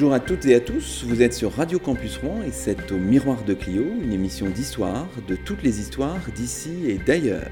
[0.00, 2.96] Bonjour à toutes et à tous, vous êtes sur Radio Campus Rouen et c'est au
[2.96, 7.50] Miroir de Clio, une émission d'histoire, de toutes les histoires d'ici et d'ailleurs.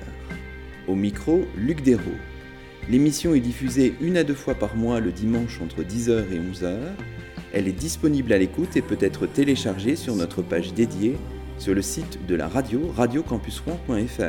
[0.87, 2.17] Au micro, Luc Dérault.
[2.89, 6.79] L'émission est diffusée une à deux fois par mois le dimanche entre 10h et 11h.
[7.53, 11.19] Elle est disponible à l'écoute et peut être téléchargée sur notre page dédiée
[11.59, 14.23] sur le site de la radio radiocampusrouen.fr.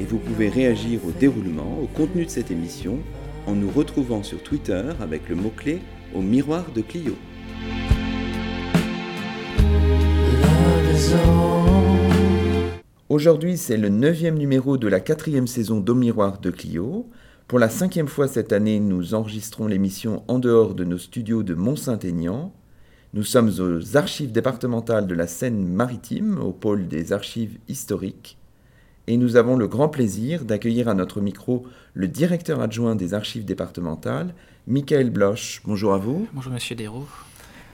[0.00, 2.98] Et vous pouvez réagir au déroulement, au contenu de cette émission
[3.46, 5.80] en nous retrouvant sur Twitter avec le mot-clé
[6.14, 7.14] au miroir de Clio.
[13.08, 17.08] Aujourd'hui, c'est le neuvième numéro de la quatrième saison d'Au Miroir de Clio.
[17.48, 21.54] Pour la cinquième fois cette année, nous enregistrons l'émission en dehors de nos studios de
[21.54, 22.52] Mont-Saint-Aignan.
[23.14, 28.38] Nous sommes aux archives départementales de la Seine-Maritime, au pôle des archives historiques
[29.06, 33.44] et nous avons le grand plaisir d'accueillir à notre micro le directeur adjoint des archives
[33.44, 34.34] départementales,
[34.66, 35.62] Michael Bloch.
[35.64, 36.26] Bonjour à vous.
[36.32, 37.08] Bonjour Monsieur Desroux.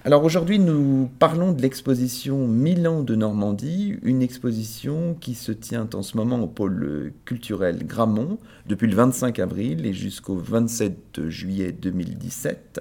[0.05, 6.03] Alors aujourd'hui, nous parlons de l'exposition Milan de Normandie, une exposition qui se tient en
[6.03, 12.81] ce moment au pôle culturel Gramont depuis le 25 avril et jusqu'au 27 juillet 2017.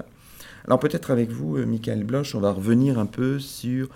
[0.66, 3.90] Alors peut-être avec vous, euh, Michael Bloch, on va revenir un peu sur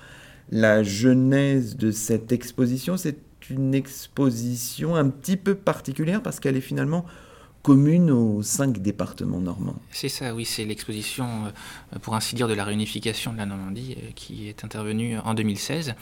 [0.52, 2.96] la genèse de cette exposition.
[2.96, 3.18] C'est
[3.50, 7.06] une exposition un petit peu particulière parce qu'elle est finalement
[7.66, 9.82] commune aux cinq départements normands.
[9.90, 13.98] C'est ça, oui, c'est l'exposition, euh, pour ainsi dire, de la réunification de la Normandie
[13.98, 15.96] euh, qui est intervenue en 2016.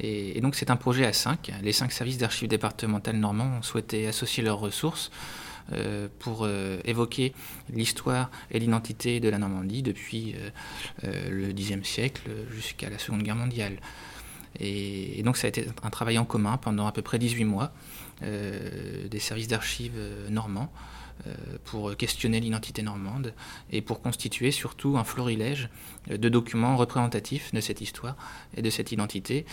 [0.00, 1.52] Et, donc c'est un projet à cinq.
[1.62, 5.12] Les cinq services d'archives départementales normands ont souhaité associer leurs ressources
[5.72, 6.48] euh, pour
[6.84, 7.32] évoquer
[7.72, 10.34] l'histoire et l'identité de la Normandie depuis
[11.04, 13.76] le Xe siècle jusqu'à la Seconde Guerre mondiale.
[14.58, 17.72] Et, donc ça a été un travail en commun pendant à peu près 18 mois
[18.20, 20.72] des services d'archives normands
[21.64, 23.34] pour questionner l'identité normande
[23.70, 25.70] et pour constituer surtout un florilège
[26.08, 28.16] de documents représentatifs de cette histoire
[28.56, 29.46] et de cette identité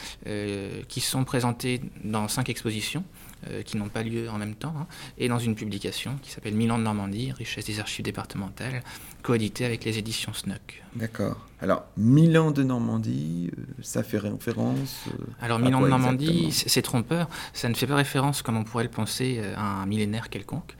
[0.88, 3.04] qui sont présentés dans cinq expositions.
[3.04, 3.21] euh,
[3.66, 4.88] qui n'ont pas lieu en même temps, hein,
[5.18, 8.84] et dans une publication qui s'appelle Milan de Normandie, richesse des archives départementales,
[9.24, 10.84] coédité avec les éditions Snuck.
[10.96, 11.38] D'accord.
[11.62, 17.30] Alors, Milan de Normandie, euh, ça fait référence euh, Alors, Milan de Normandie, c'est trompeur.
[17.54, 20.76] Ça ne fait pas référence, comme on pourrait le penser, à un millénaire quelconque.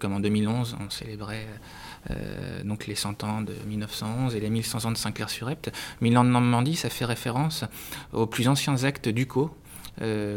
[0.00, 1.46] comme en 2011, on célébrait
[2.64, 5.70] donc les 100 ans de 1911 et les 1100 ans de Saint-Clair-sur-Epte.
[6.00, 7.64] Milan de Normandie, ça fait référence
[8.12, 9.59] aux plus anciens actes ducaux euh,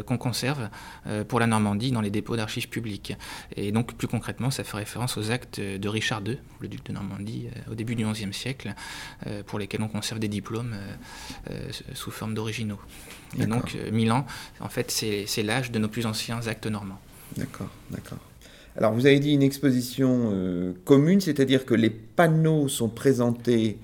[0.06, 0.68] qu'on conserve
[1.06, 3.16] euh, pour la Normandie dans les dépôts d'archives publiques.
[3.56, 6.92] Et donc plus concrètement, ça fait référence aux actes de Richard II, le duc de
[6.92, 8.74] Normandie, euh, au début du XIe siècle,
[9.46, 10.74] pour lesquels on conserve des diplômes
[11.92, 12.78] sous forme d'originaux.
[13.38, 14.26] Et donc Milan,
[14.60, 17.00] en fait, c'est l'âge de nos plus anciens actes normands.
[17.36, 18.18] D'accord, d'accord.
[18.76, 23.78] Alors vous avez dit une exposition commune, c'est-à-dire que les panneaux sont présentés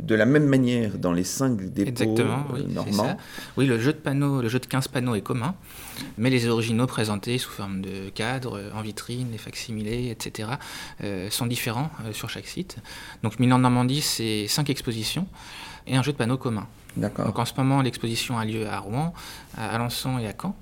[0.00, 3.16] de la même manière dans les cinq dépôts Exactement, oui, euh, normands.
[3.56, 5.54] Oui, le jeu de panneaux, le jeu de 15 panneaux est commun,
[6.18, 10.50] mais les originaux présentés sous forme de cadres, en vitrine, les facsimilés, etc.,
[11.02, 12.76] euh, sont différents euh, sur chaque site.
[13.22, 15.28] Donc Milan Normandie, c'est cinq expositions
[15.86, 16.66] et un jeu de panneaux commun.
[16.96, 17.26] D'accord.
[17.26, 19.14] Donc en ce moment, l'exposition a lieu à Rouen,
[19.56, 20.56] à Alençon et à Caen,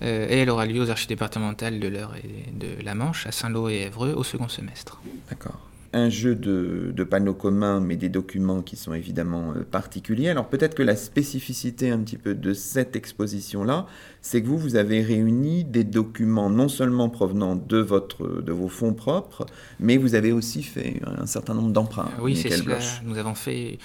[0.00, 3.68] et elle aura lieu aux archives départementales de l'Eure et de la Manche, à Saint-Lô
[3.68, 5.00] et Évreux, au second semestre.
[5.30, 5.60] D'accord
[5.94, 10.28] un jeu de, panneaux communs, mais des documents qui sont évidemment euh, particuliers.
[10.28, 13.86] Alors peut-être que la spécificité un petit peu de cette exposition-là,
[14.24, 18.68] c'est que vous, vous avez réuni des documents non seulement provenant de, votre, de vos
[18.68, 19.44] fonds propres,
[19.78, 22.08] mais vous avez aussi fait un certain nombre d'emprunts.
[22.22, 22.78] Oui, c'est cela.
[23.04, 23.78] Nous avons fait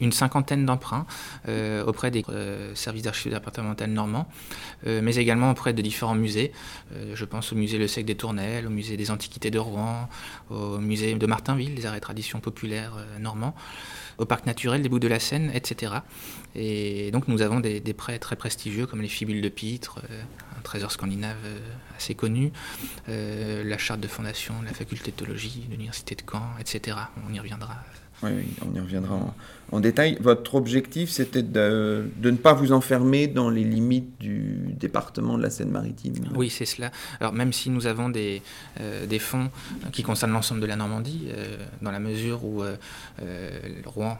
[0.00, 1.06] une cinquantaine d'emprunts
[1.48, 4.28] euh, auprès des euh, services d'archives départementales normands,
[4.86, 6.52] euh, mais également auprès de différents musées.
[7.14, 10.10] je pense au musée Le Sec des Tournelles, au musée des Antiquités de Rouen,
[10.50, 13.54] au musée de Martinville, des arts et traditions populaires normands,
[14.18, 15.94] au parc naturel des Bouts de la Seine, etc.
[16.54, 20.22] Et donc nous avons des, prêts très prestigieux comme les Fibules de Pitre, euh,
[20.58, 21.58] un trésor scandinave euh,
[21.96, 22.52] assez connu,
[23.08, 26.96] euh, la charte de fondation de la faculté de théologie de l'université de Caen, etc.
[27.28, 27.76] On y reviendra.
[28.22, 28.30] Oui,
[28.66, 29.34] on y reviendra
[29.72, 30.16] en, détail.
[30.20, 35.50] Votre objectif, c'était de, ne pas vous enfermer dans les limites du département de la
[35.50, 36.14] Seine-Maritime.
[36.34, 36.90] Oui, c'est cela.
[37.20, 38.42] Alors même si nous avons des,
[38.80, 39.50] euh, fonds
[39.92, 42.76] qui concernent l'ensemble de la Normandie, euh, dans la mesure où euh,
[43.84, 44.18] Rouen,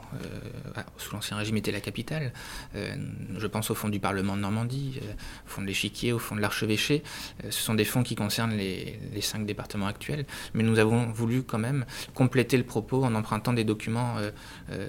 [0.98, 2.32] sous l'Ancien Régime, était la capitale,
[2.74, 5.00] je pense au fonds du Parlement de Normandie,
[5.46, 7.02] au fonds de l'échiquier, au fonds de l'archevêché,
[7.44, 11.58] ce sont des fonds qui concernent les cinq départements actuels, mais nous avons voulu quand
[11.58, 11.84] même
[12.14, 13.85] compléter le propos en empruntant des documents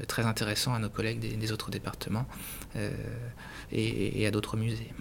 [0.07, 2.25] très intéressants à nos collègues des, autres départements
[3.71, 4.91] et, et à d'autres musées.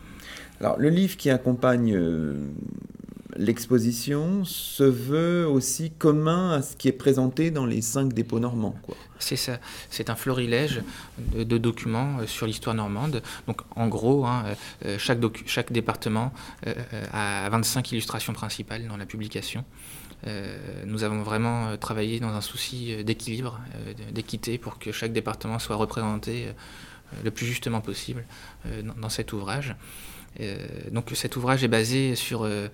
[0.61, 2.35] Alors, le livre qui accompagne euh,
[3.37, 8.75] l'exposition se veut aussi commun à ce qui est présenté dans les cinq dépôts normands.
[9.19, 9.59] C'est ça,
[9.91, 10.83] c'est un florilège
[11.19, 13.23] de, documents euh, sur l'histoire normande.
[13.47, 14.45] Donc en gros, hein,
[14.85, 16.33] euh, chaque, chaque, département
[16.67, 16.75] euh,
[17.13, 19.65] a 25 illustrations principales dans la publication.
[20.87, 23.61] Nous avons vraiment travaillé dans un souci d'équilibre,
[24.13, 26.49] d'équité, pour que chaque département soit représenté
[27.23, 28.25] le plus justement possible
[29.01, 29.77] dans cet ouvrage.
[30.41, 30.57] Euh,
[30.91, 32.69] donc cet ouvrage est basé sur, euh,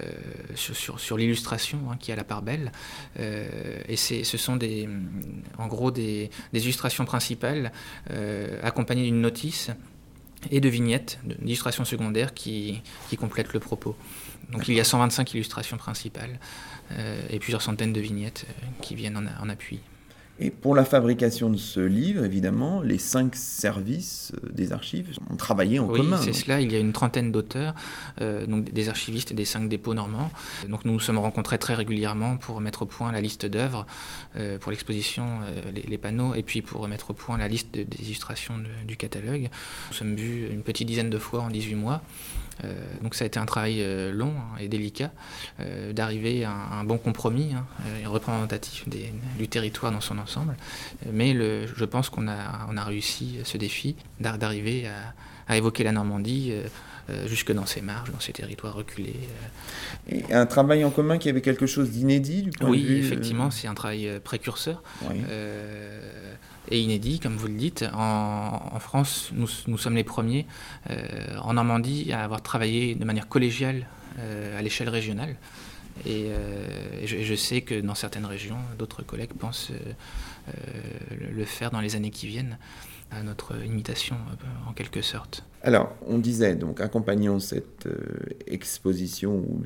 [0.00, 0.12] euh,
[0.54, 2.72] sur, sur, l'illustration hein, qui est à la part belle.
[3.18, 4.88] et ce sont des,
[5.58, 7.72] en gros des, illustrations principales
[8.62, 9.70] accompagnées d'une notice
[10.50, 13.96] et de vignettes, d'illustrations secondaires qui, qui complètent le propos.
[14.50, 16.38] Donc il y a 125 illustrations principales
[17.30, 18.46] et plusieurs centaines de vignettes
[18.80, 19.80] qui viennent en appui.
[20.38, 25.36] Et pour la fabrication de ce livre, évidemment, les cinq services euh, des archives ont
[25.36, 26.16] travaillé en commun.
[26.18, 26.60] Oui, c'est cela.
[26.60, 27.74] Il y a une trentaine d'auteurs,
[28.20, 30.30] euh, donc des archivistes des cinq dépôts normands.
[30.68, 33.86] Donc nous nous sommes rencontrés très régulièrement pour mettre au point la liste d'œuvres,
[34.36, 35.40] euh, pour l'exposition,
[35.74, 38.54] les, panneaux, et puis pour mettre au point la liste des illustrations
[38.86, 39.48] du catalogue.
[39.90, 42.02] Nous sommes vus une petite dizaine de fois en 18 mois.
[42.64, 42.72] Euh,
[43.02, 45.10] donc ça a été un travail euh, long hein, et délicat
[45.60, 47.66] euh, d'arriver à un, bon compromis hein,
[48.06, 48.86] représentatif
[49.38, 50.56] du territoire dans son ensemble.
[51.12, 54.88] Mais je pense qu'on a, on a réussi ce défi d'arriver
[55.48, 56.52] à, évoquer la Normandie
[57.26, 59.16] jusque dans ses marges, dans ses territoires reculés.
[60.08, 62.94] Et un travail en commun qui avait quelque chose d'inédit du point oui, de vue
[62.94, 64.82] Oui, effectivement, c'est un travail précurseur
[66.70, 67.84] et inédit, comme vous le dites.
[67.92, 70.46] En, France, nous, sommes les premiers
[70.90, 73.86] euh, en Normandie à avoir travaillé de manière collégiale
[74.18, 75.36] euh, à l'échelle régionale.
[76.06, 79.70] Et, euh, je, sais que dans certaines régions, d'autres collègues pensent
[81.20, 82.58] le faire dans les années qui viennent
[83.10, 84.16] à notre imitation
[84.68, 85.44] en quelque sorte.
[85.62, 87.86] Alors, on disait donc accompagnant cette
[88.46, 89.62] exposition ou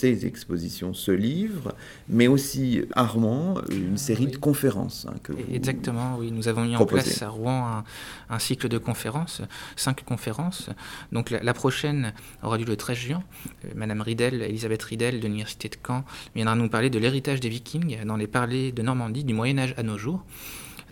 [0.00, 1.74] ces expositions, ce livre,
[2.08, 5.06] mais aussi à Rouen, une série de conférences.
[5.06, 6.30] Hein, que Exactement, oui.
[6.32, 7.84] Nous avons mis en place à Rouen
[8.30, 9.42] un, cycle de conférences,
[9.76, 10.70] cinq conférences.
[11.12, 13.22] Donc la, prochaine aura lieu le 13 juin.
[13.66, 16.04] Euh, Madame Riedel, Elisabeth Riedel de l'Université de Caen
[16.34, 19.74] viendra nous parler de l'héritage des Vikings dans les parlers de Normandie du Moyen Âge
[19.76, 20.24] à nos jours.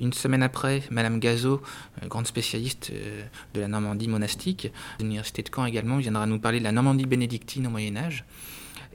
[0.02, 1.62] Une semaine après, Madame Gazot,
[2.02, 3.22] euh, grande spécialiste euh,
[3.54, 7.06] de la Normandie monastique, de l'Université de Caen également, viendra nous parler de la Normandie
[7.06, 8.26] bénédictine au Moyen Âge.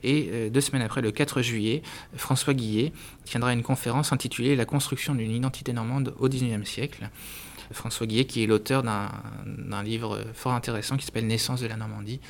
[0.04, 1.82] Et euh, deux semaines après, le 4 juillet,
[2.14, 2.92] François Guillet
[3.24, 7.08] tiendra une conférence intitulée La construction d'une identité normande au XIXe siècle.
[7.72, 12.20] François Guillet, qui est l'auteur d'un livre fort intéressant qui s'appelle Naissance de la Normandie,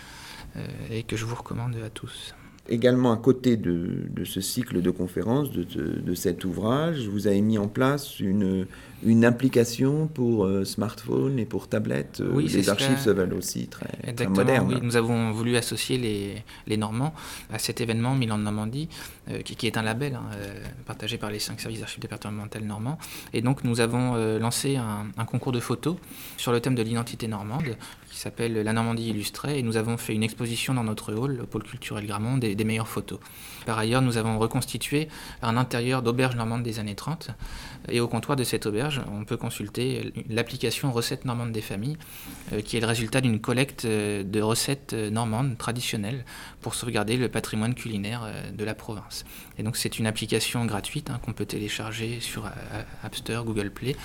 [0.56, 2.35] euh, et que je vous recommande à tous.
[2.67, 7.59] Également, à côté de, ce cycle de conférences, de, de, cet ouvrage, vous avez mis
[7.59, 8.67] en place une,
[9.05, 12.21] une application pour euh, smartphone et pour tablette.
[12.21, 14.67] Euh, oui, les archives se veulent aussi très, très modernes.
[14.73, 14.81] Oui.
[14.83, 17.13] Nous avons voulu associer les, les Normands
[17.53, 18.89] à cet événement Milan de Normandie,
[19.29, 20.25] euh, qui, est un label hein,
[20.87, 22.99] partagé par les cinq services d'archives départementales normands.
[23.35, 25.97] Et donc nous avons lancé un, un, concours de photos
[26.39, 27.77] sur le thème de l'identité normande,
[28.15, 31.47] qui s'appelle La Normandie illustrée, et nous avons fait une exposition dans notre hall, le
[31.47, 33.19] pôle culturel Gramont, des, meilleures photos.
[33.67, 35.09] Par ailleurs, nous avons reconstitué
[35.43, 37.31] un intérieur d'auberge normande des années 30,
[37.89, 41.97] et au comptoir de cette auberge, on peut consulter l'application Recettes normandes des familles,
[42.53, 46.25] euh, qui est le résultat d'une collecte euh, de recettes euh, normandes traditionnelles
[46.61, 49.25] pour sauvegarder le patrimoine culinaire de la province.
[49.59, 52.47] Et donc c'est une application gratuite hein, qu'on peut télécharger sur
[53.03, 53.97] App Store, Google Play,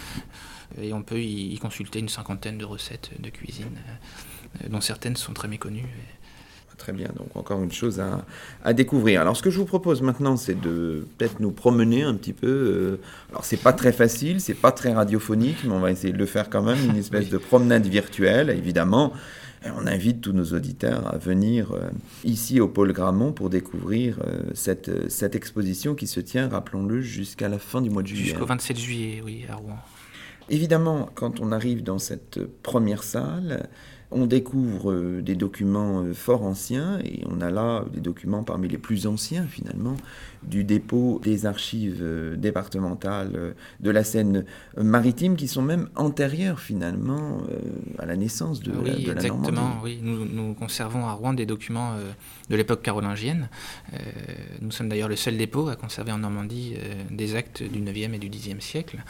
[0.81, 3.77] et on peut y, consulter une cinquantaine de recettes de cuisine,
[4.67, 5.87] dont certaines sont très méconnues.
[6.79, 8.01] Très bien, donc encore une chose
[8.63, 9.19] à, découvrir.
[9.19, 12.47] Alors ce que je vous propose maintenant, c'est de peut-être nous promener un petit peu.
[12.47, 12.99] Euh,
[13.31, 16.25] alors c'est pas très facile, c'est pas très radiophonique, mais on va essayer de le
[16.25, 19.11] faire quand même, une espèce de promenade virtuelle, évidemment.
[19.65, 21.89] on invite tous nos auditeurs à venir euh,
[22.23, 27.49] ici au pôle Gramont pour découvrir euh, cette, cette exposition qui se tient, rappelons-le, jusqu'à
[27.49, 28.23] la fin du mois de juillet.
[28.23, 29.77] Jusqu'au 27 juillet, oui, à Rouen.
[30.49, 33.69] Évidemment, quand on arrive dans cette première salle,
[34.11, 38.67] on découvre euh, des documents euh, fort anciens et on a là des documents parmi
[38.67, 39.95] les plus anciens finalement
[40.43, 44.45] du dépôt des archives euh, départementales de la Seine
[44.77, 47.41] maritime qui sont même antérieures finalement
[47.97, 51.93] à la naissance de, oui, la, exactement, Oui, nous, nous, conservons à Rouen des documents
[52.49, 53.49] de l'époque carolingienne.
[54.61, 56.75] nous sommes d'ailleurs le seul dépôt à conserver en Normandie
[57.11, 59.03] des actes du 9e et du 10e siècle.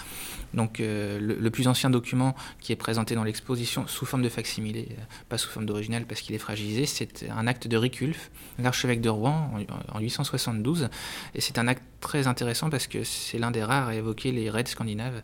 [0.53, 4.89] Donc le, le, plus ancien document qui est présenté dans l'exposition sous forme de facsimilé
[5.27, 6.85] pas sous forme d'original parce qu'il est fragilisé.
[6.85, 9.51] C'est un acte de Riculf, l'archevêque de Rouen,
[9.93, 10.89] en, 872.
[11.35, 14.49] Et c'est un acte très intéressant parce que c'est l'un des rares à évoquer les
[14.49, 15.21] raids scandinaves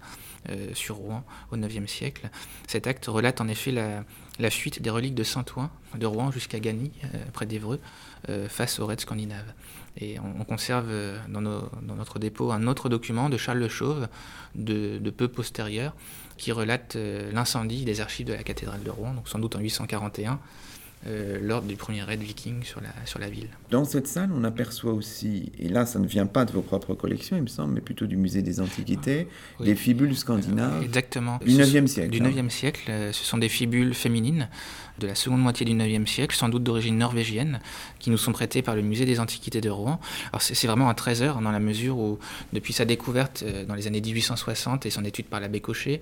[0.73, 2.29] sur Rouen au IXe siècle.
[2.67, 6.91] Cet acte relate en effet la, fuite des reliques de Saint-Ouen de Rouen jusqu'à Gagny,
[7.33, 7.79] près d'Evreux,
[8.47, 9.53] face aux raids scandinaves.
[9.97, 10.87] Et on, conserve
[11.29, 14.07] dans, notre dépôt un autre document de Charles Le Chauve,
[14.53, 15.95] de, de peu postérieur,
[16.37, 20.39] qui relate l'incendie des archives de la cathédrale de Rouen, donc sans doute en 841.
[21.07, 23.49] Euh, lors du premier raid viking sur la, sur la ville.
[23.69, 26.95] Dans cette salle, on aperçoit aussi, et là ça ne vient pas de vos propres
[26.95, 29.27] collections, il me semble, mais plutôt du musée des Antiquités,
[29.59, 30.81] des fibules scandinaves.
[30.83, 31.37] Exactement.
[31.45, 32.09] Du 9e siècle.
[32.09, 32.49] Du 9e hein.
[32.49, 34.49] siècle, euh, ce sont des fibules féminines
[34.97, 37.59] de la seconde moitié du 9e siècle, sans doute d'origine norvégienne,
[37.99, 39.99] qui nous sont prêtés par le musée des Antiquités de Rouen.
[40.31, 42.17] Alors c'est vraiment un trésor dans la mesure où,
[42.53, 46.01] depuis sa découverte euh, dans les années 1860 et son étude par l'abbé Cochet,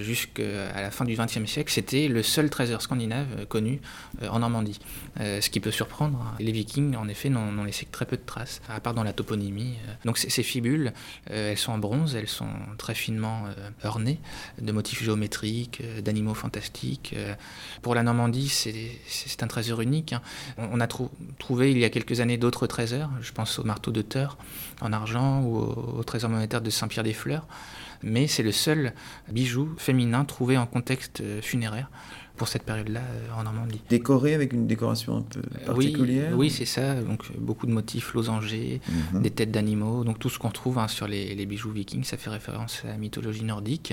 [0.00, 0.42] jusqu'à
[0.74, 3.80] la fin du 20e siècle, c'était le seul trésor scandinave connu
[4.28, 4.80] en Normandie.
[5.18, 6.34] ce qui peut surprendre.
[6.38, 9.12] Les Vikings, en effet, n'ont laissé que très peu de traces, à part dans la
[9.12, 9.74] toponymie.
[10.04, 10.92] Donc ces fibules,
[11.26, 13.44] elles sont en bronze, elles sont très finement
[13.84, 14.18] ornées
[14.60, 17.14] de motifs géométriques, d'animaux fantastiques.
[17.82, 20.12] Pour la Normandie, c'est un trésor unique.
[20.12, 20.22] Hein.
[20.58, 24.02] On, a trouvé il y a quelques années d'autres trésors, je pense au marteau de
[24.02, 24.36] Theur
[24.80, 27.46] en argent ou au, trésor monétaire de Saint-Pierre-des-Fleurs,
[28.02, 28.94] mais c'est le seul
[29.28, 31.90] bijou féminin trouvé en contexte euh, funéraire
[32.40, 33.82] pour cette période-là euh, en Normandie.
[33.90, 36.94] Décoré avec une décoration un peu particulière Oui, c'est ça.
[36.94, 38.80] Donc beaucoup de motifs losangés,
[39.12, 39.20] mhm.
[39.20, 42.30] des têtes d'animaux, donc tout ce qu'on trouve hein, sur les, bijoux vikings, ça fait
[42.30, 43.92] référence à la mythologie nordique.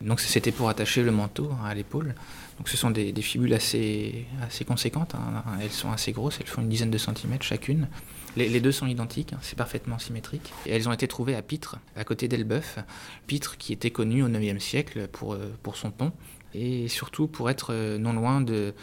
[0.00, 2.14] Donc c'était pour attacher le manteau hein, à l'épaule.
[2.58, 5.16] Donc ce sont des, fibules assez, assez conséquentes.
[5.16, 5.42] Hein.
[5.60, 7.88] Elles sont assez grosses, elles font une dizaine de centimètres chacune.
[8.36, 10.52] Les, deux sont identiques, c'est parfaitement symétrique.
[10.66, 12.78] Et elles ont été trouvées à Pitre, à côté d'Elbeuf.
[13.26, 16.12] Pitre qui était connu au IXe siècle pour, euh, pour son pont
[16.54, 18.74] et surtout pour être euh, non loin de,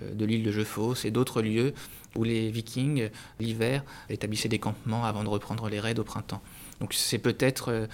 [0.00, 1.74] euh, l'île de Jeufosse et d'autres lieux
[2.16, 6.42] où les vikings, l'hiver, établissaient des campements avant de reprendre les raids au printemps.
[6.80, 7.86] Donc c'est peut-être euh,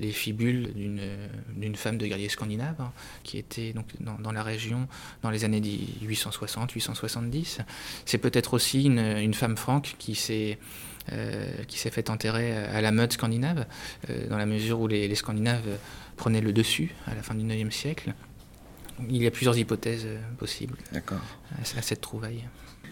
[0.00, 4.88] les fibules d'une femme de guerrier scandinave hein, qui était donc dans, la région
[5.22, 7.58] dans les années 860-870.
[8.06, 10.58] C'est peut-être aussi une, femme franque qui s'est
[11.68, 13.64] qui s'est fait enterrer à la mode scandinave,
[14.28, 15.78] dans la mesure où les, les, Scandinaves
[16.18, 18.12] prenaient le dessus à la fin du IXe siècle.
[19.08, 22.44] Il y a plusieurs hypothèses euh, possibles à cette trouvaille.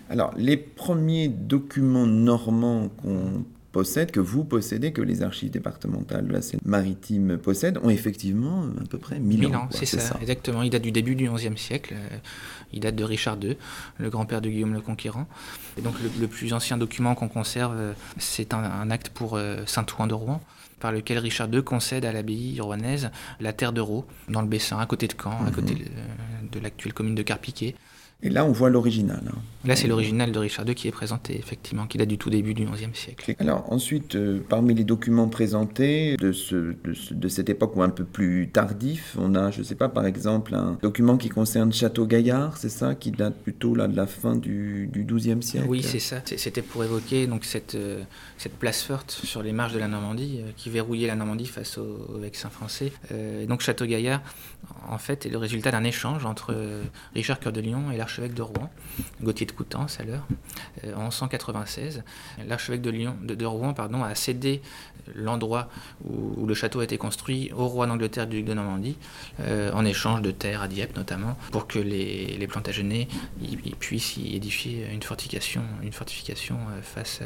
[0.08, 6.32] Alors, les premiers documents normands qu'on possède, que vous possédez, que les archives départementales de
[6.32, 9.68] la Seine-Maritime possèdent, ont effectivement à peu près 1000 ans.
[9.70, 10.62] c'est ça, exactement.
[10.62, 11.94] Il date du début du XIe siècle.
[11.94, 12.16] Euh,
[12.72, 13.56] il date de Richard II,
[13.98, 15.26] le grand-père de Guillaume le Conquérant.
[15.76, 20.14] Et donc, le, plus ancien document qu'on conserve, euh, c'est un, acte pour Saint-Ouen de
[20.14, 20.40] Rouen
[20.80, 24.78] par lequel Richard II concède à l'abbaye rouennaise la terre de Raux, dans le Bessin,
[24.78, 26.49] à côté de Caen, à côté mhm.
[26.50, 27.75] de, l'actuelle commune de Carpiquet.
[28.23, 29.23] Et là, on voit l'original.
[29.28, 29.38] Hein.
[29.66, 32.54] Là, c'est l'original de Richard II qui est présenté, effectivement, qui date du tout début
[32.54, 33.35] du XIe siècle.
[33.38, 36.75] Alors, ensuite, euh, parmi les documents présentés de, ce,
[37.11, 40.06] de, cette époque ou un peu plus tardif, on a, je ne sais pas, par
[40.06, 44.06] exemple, un document qui concerne Château Gaillard, c'est ça, qui date plutôt là, de la
[44.06, 46.23] fin du, du XIIe siècle Oui, c'est ça.
[46.25, 48.02] C'était pour évoquer donc, cette, euh,
[48.38, 51.76] cette place forte sur les marges de la Normandie, euh, qui verrouillait la Normandie face
[51.76, 52.92] aux, aux vexins français.
[53.46, 54.23] donc, Château Gaillard,
[54.88, 56.54] en fait, est le résultat d'un échange entre
[57.14, 58.70] Richard Cœur de Lion et la l'archevêque de Rouen,
[59.20, 60.25] Gauthier de Coutances à l'heure,
[60.84, 62.04] euh, en 196.
[62.46, 64.62] L'archevêque de, de, Rouen pardon, a cédé
[65.16, 65.68] l'endroit
[66.04, 68.96] où, le château a été construit au roi d'Angleterre du duc de Normandie,
[69.40, 74.86] euh, en échange de terres à Dieppe notamment, pour que les, les puissent y édifier
[74.92, 77.22] une fortification, une fortification euh, face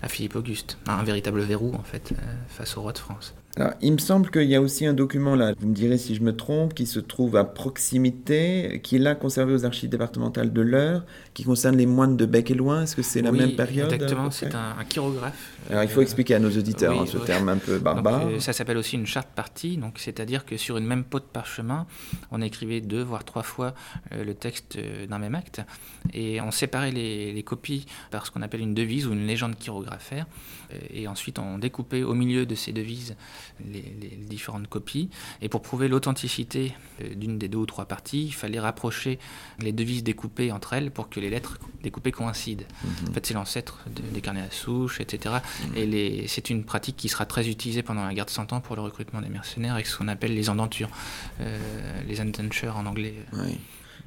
[0.00, 0.78] à Philippe Auguste.
[0.86, 2.14] Un véritable verrou en fait
[2.48, 3.34] face au roi de France.
[3.58, 6.14] Alors, il me semble qu'il y a aussi un document là, vous me direz si
[6.14, 10.54] je me trompe, qui se trouve à proximité, qui est là conservé aux archives départementales
[10.54, 11.04] de l'Eure,
[11.34, 12.84] qui concerne les moines de Bec et Loin.
[12.84, 15.58] Est-ce que c'est la même période Exactement, c'est un, chirographe.
[15.68, 18.26] Alors, il faut expliquer à nos auditeurs hein, ce terme un peu barbare.
[18.26, 21.24] Euh, ça s'appelle aussi une charte partie, donc c'est-à-dire que sur une même peau de
[21.24, 21.86] parchemin,
[22.30, 23.74] on écrivait deux voire trois fois
[24.12, 25.60] euh, le texte euh, d'un même acte,
[26.14, 29.56] et on séparait les, les copies par ce qu'on appelle une devise ou une légende
[29.60, 30.26] chirographaire,
[30.90, 33.14] et ensuite on découpait au milieu de ces devises
[33.70, 33.82] les,
[34.28, 35.10] différentes copies.
[35.40, 39.18] Et pour prouver l'authenticité euh, d'une des deux ou trois parties, il fallait rapprocher
[39.58, 42.64] les devises découpées entre elles pour que les lettres découpées coïncident.
[42.84, 43.10] Mhm.
[43.10, 43.80] En fait, c'est l'ancêtre
[44.12, 45.36] des carnets à souche, etc.
[45.74, 45.76] Mhm.
[45.76, 48.76] Et c'est une pratique qui sera très utilisée pendant la guerre de Cent Ans pour
[48.76, 50.90] le recrutement des mercenaires avec ce qu'on appelle les endentures,
[51.40, 51.58] euh,
[52.06, 53.14] les indentures en anglais.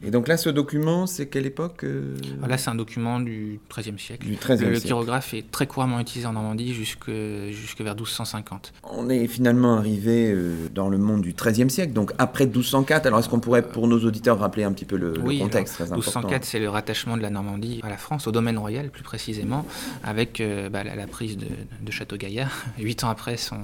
[0.03, 3.59] Et donc là, ce document, c'est quelle époque euh ah, Là, c'est un document du
[3.73, 4.27] XIIIe siècle.
[4.27, 7.09] Du XIIIe le, chirographe est très couramment utilisé en Normandie jusque,
[7.51, 8.73] jusque vers 1250.
[8.83, 13.05] On est finalement arrivé euh, dans le monde du XIIIe siècle, donc après 1204.
[13.05, 16.43] Alors, est-ce qu'on pourrait, pour nos auditeurs, rappeler un petit peu le, contexte alors, 1204,
[16.43, 19.65] c'est le rattachement de la Normandie à la France, au domaine royal plus précisément,
[20.03, 21.47] avec euh, bah, la, prise de,
[21.81, 23.57] de Château-Gaillard, huit ans après son,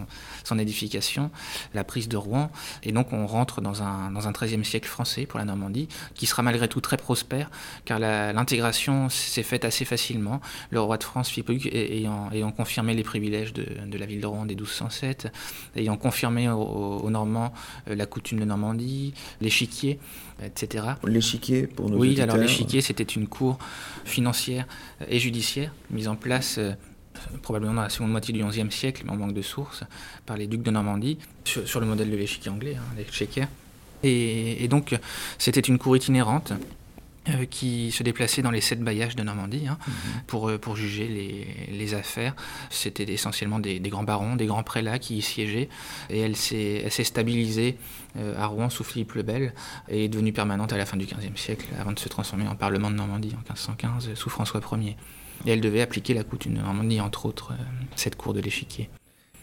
[0.44, 1.30] son édification,
[1.74, 2.52] la prise de Rouen.
[2.84, 6.21] Et donc, on rentre dans un, dans un XIIIe siècle français pour la Normandie, qui
[6.26, 7.50] sera malgré tout très prospère,
[7.86, 10.42] car l'intégration s'est faite assez facilement.
[10.70, 14.28] Le roi de France, Philippe ayant, ayant confirmé les privilèges de, de, la ville de
[14.28, 15.32] Rouen dès 1207,
[15.76, 17.54] ayant confirmé aux, Normands
[17.90, 20.00] euh, la coutume de Normandie, l'échiquier,
[20.44, 20.86] etc.
[21.06, 23.58] L'échiquier, pour nous Oui, alors l'échiquier, c'était une cour
[24.06, 24.66] financière
[25.08, 26.72] et judiciaire mise en place euh,
[27.42, 29.84] probablement dans la seconde moitié du XIe siècle, mais en manque de sources,
[30.26, 33.46] par les ducs de Normandie, sur, le modèle de l'échiquier anglais, hein, l'échiquier.
[34.04, 34.98] Et, donc,
[35.38, 36.54] c'était une cour itinérante
[37.30, 39.94] euh, qui se déplaçait dans les sept bailliages de Normandie hein, mhm.
[40.26, 42.36] pour, euh, pour juger les, les affaires.
[42.72, 45.70] C'était essentiellement des, des, grands barons, des grands prélats qui y siégeaient.
[46.10, 47.78] Et elle s'est stabilisée
[48.18, 49.54] euh, à Rouen sous Philippe le Bel
[49.88, 52.56] et est devenue permanente à la fin du XVe siècle, avant de se transformer en
[52.56, 54.98] Parlement de Normandie en 1515 sous François Ier.
[55.46, 57.54] Et elle devait appliquer la coutume de Normandie, entre autres,
[57.96, 58.90] cette cour de l'échiquier.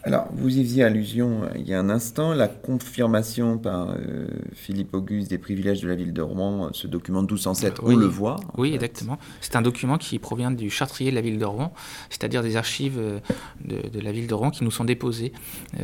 [0.03, 4.27] Alors, vous y faisiez allusion euh, il y a un instant, la confirmation par euh,
[4.53, 7.95] Philippe Auguste des privilèges de la ville de Rouen, euh, ce document de 1207, on
[7.97, 8.37] le voit.
[8.57, 9.19] Oui, exactement.
[9.41, 11.73] C'est un document qui provient du chartrier de la ville de Rouen,
[12.09, 12.97] c'est-à-dire des archives
[13.65, 15.33] de, la ville de Rouen qui nous sont déposées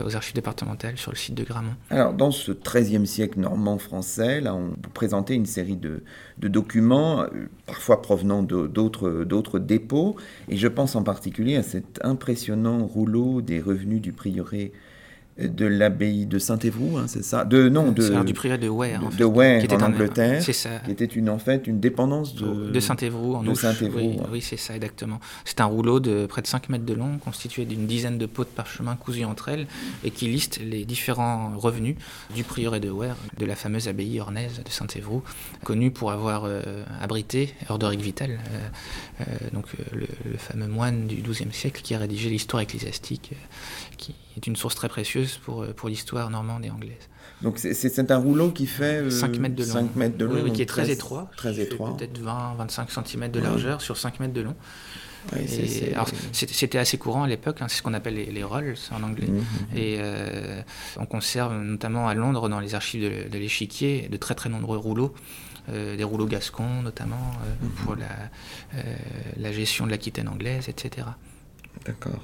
[0.04, 1.76] aux archives départementales sur le site de Gramont.
[1.90, 6.04] Alors, dans ce XIIIe siècle normand français, là, on présentait une série de,
[6.38, 7.26] de documents,
[7.66, 10.16] parfois provenant d'autres dépôts,
[10.48, 14.72] et je pense en particulier à cet impressionnant rouleau des revenus du prieuré
[15.38, 17.44] de l'abbaye de Saint-Évroult, hein, c'est ça?
[17.44, 21.30] De non, de du prieuré de Ware, en, de Ware, en Angleterre, qui était une
[21.30, 22.96] en fait une dépendance de, en de Saint
[23.94, 25.20] oui, oui c'est ça exactement.
[25.44, 28.46] C'est un rouleau de près de 5 mètres de long, constitué d'une dizaine de pots
[28.46, 29.68] de parchemin cousus entre elles
[30.06, 31.98] et qui liste les différents revenus
[32.34, 35.24] du prieuré de Ware, de la fameuse abbaye ornaise de Saint-Évroult,
[35.66, 38.70] connue pour avoir euh, abrité Ordoric Vital, euh,
[39.20, 43.32] euh, donc le, le, fameux moine du XIIe siècle qui a rédigé l'histoire ecclésiastique,
[43.98, 47.10] qui est une source très précieuse pour, euh, pour l'histoire normande et anglaise.
[47.42, 50.42] Donc c'est un rouleau qui fait 5 euh, mètres de long, 5 mètres de long
[50.44, 51.96] oui, qui est très, étroit, très étroit.
[51.98, 54.56] peut-être 20-25 cm de largeur sur 5 mètres de long.
[56.32, 59.28] C'était assez courant à l'époque, hein, c'est ce qu'on appelle les, rolls en anglais.
[59.28, 59.42] Mmh.
[59.76, 60.62] Et euh,
[60.98, 65.14] on conserve notamment à Londres, dans les archives de, l'échiquier, de très très nombreux rouleaux.
[65.68, 67.68] des rouleaux gascons notamment mmh.
[67.84, 68.30] pour la,
[69.38, 71.08] la gestion de l'Aquitaine anglaise, etc.
[71.86, 72.22] D'accord.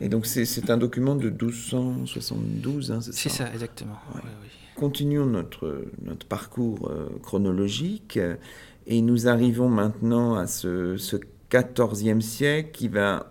[0.00, 3.98] Et donc c'est un document de 1272, hein, c'est ça C'est ça, exactement.
[4.74, 8.18] Continuons notre, notre parcours euh, chronologique
[8.86, 11.16] et nous arrivons maintenant à ce, ce
[11.50, 13.28] 14e siècle qui va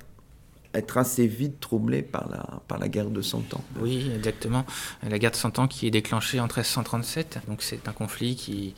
[0.74, 3.64] être assez vite troublé par la, par la guerre de Cent Ans.
[3.80, 4.66] Oui, exactement.
[5.08, 7.40] La guerre de Cent Ans qui est déclenchée en 1337.
[7.48, 8.74] Donc c'est un conflit qui,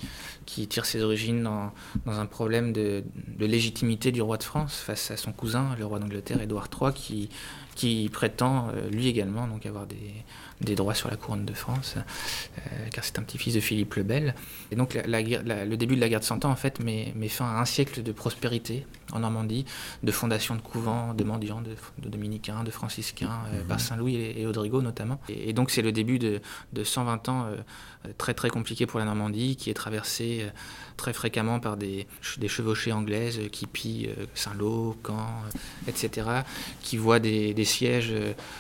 [0.45, 1.71] qui tire ses origines dans,
[2.05, 3.03] dans un problème de,
[3.37, 6.93] de, légitimité du roi de France face à son cousin, le roi d'Angleterre, Édouard III,
[6.93, 7.29] qui,
[7.75, 10.13] qui prétend euh, lui également donc avoir des,
[10.61, 14.03] des droits sur la couronne de France, euh, car c'est un petit-fils de Philippe le
[14.03, 14.35] Bel.
[14.71, 17.27] Et donc la, le début de la guerre de Cent Ans, en fait, met, met,
[17.27, 19.65] fin à un siècle de prospérité en Normandie,
[20.01, 23.67] de fondation de couvents, de mendiants, de, dominicains, de franciscains, euh, mhm.
[23.67, 25.19] par Saint-Louis et, et, Rodrigo notamment.
[25.29, 26.41] Et, donc c'est le début de,
[26.73, 27.47] de 120 ans
[28.17, 30.45] très très compliqué pour la Normandie, qui est traversée
[30.97, 35.29] très fréquemment par des, des chevauchées anglaises qui pillent Saint-Lô, Caen,
[35.87, 36.27] etc.,
[36.81, 38.13] qui voient des, des sièges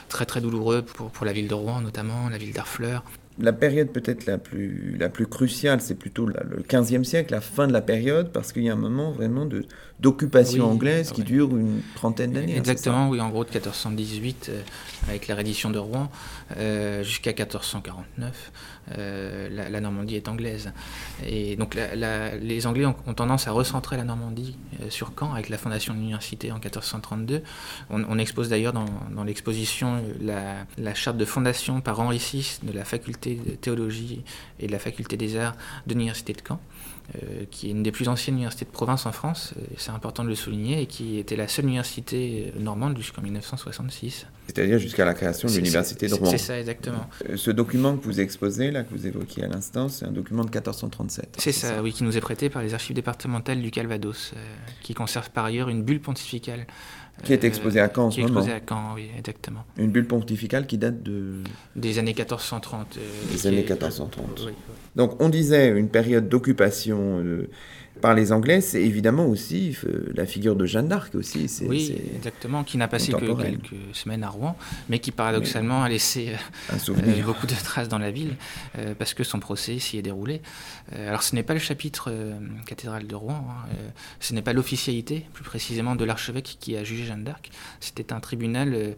[0.07, 3.03] très très douloureux pour, pour la ville de Rouen notamment, la ville d'Arfleur.
[3.39, 7.65] La période peut-être la plus, la plus cruciale, c'est plutôt le 15e siècle, la fin
[7.65, 9.47] de la période, parce qu'il y a un moment vraiment
[9.99, 12.53] d'occupation anglaise qui dure une trentaine d'années.
[12.53, 14.61] Hein, Exactement, oui, en gros de 1418, euh,
[15.09, 16.11] avec la reddition de Rouen,
[16.57, 18.51] euh, jusqu'à 1449,
[18.97, 20.71] euh, la, Normandie est anglaise.
[21.25, 24.55] Et donc les Anglais ont, tendance à recentrer la Normandie
[24.89, 27.41] sur Caen, avec la fondation de l'université en 1432.
[27.89, 32.85] On, expose d'ailleurs dans, l'exposition la, la charte de fondation par Henri VI de la
[32.85, 34.23] faculté de théologie
[34.59, 35.55] et de la faculté des arts
[35.87, 36.59] de l'université de Caen.
[37.15, 40.29] Euh, qui est une des plus anciennes universités de province en France, c'est important de
[40.29, 44.25] le souligner, et qui était la seule université normande jusqu'en 1966.
[44.47, 46.29] C'est-à-dire jusqu'à la création de l'université de Rouen.
[46.29, 47.09] C'est ça, exactement.
[47.29, 50.43] Euh, ce document que vous exposez, là, que vous évoquiez à l'instant, c'est un document
[50.43, 51.35] de 1437.
[51.37, 54.39] C'est ça, oui, qui nous est prêté par les archives départementales du Calvados, euh,
[54.81, 56.67] qui conserve par ailleurs une bulle pontificale
[57.23, 59.63] Qui est exposée à Caen en Qui est exposée à Caen, oui, exactement.
[59.77, 61.35] Une bulle pontificale qui date de...
[61.75, 62.97] Des années 1430.
[63.31, 64.43] Des années 1430.
[64.45, 64.53] Oui,
[64.95, 67.23] Donc on disait une période d'occupation
[68.03, 71.49] par les Anglais, c'est évidemment aussi euh, la figure de Jeanne d'Arc aussi.
[71.65, 74.57] Oui, exactement, qui n'a passé que quelques semaines à Rouen,
[74.89, 78.35] mais qui paradoxalement a laissé euh, euh, beaucoup de traces dans la ville,
[78.99, 80.41] parce que son procès s'y est déroulé.
[80.91, 82.11] alors ce n'est pas le chapitre
[82.65, 83.69] cathédrale de Rouen, hein,
[84.19, 87.51] ce n'est pas l'officialité, plus précisément, de l'archevêque qui a jugé Jeanne d'Arc.
[87.79, 88.95] C'était un tribunal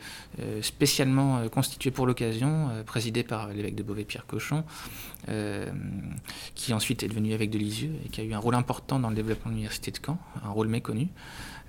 [0.61, 4.63] spécialement constitué pour l'occasion, présidé par l'évêque de Beauvais, Pierre Cochon,
[6.53, 9.09] qui ensuite est devenu évêque de Lisieux et qui a eu un rôle important dans
[9.09, 11.09] le développement de l'université de Caen, un rôle méconnu.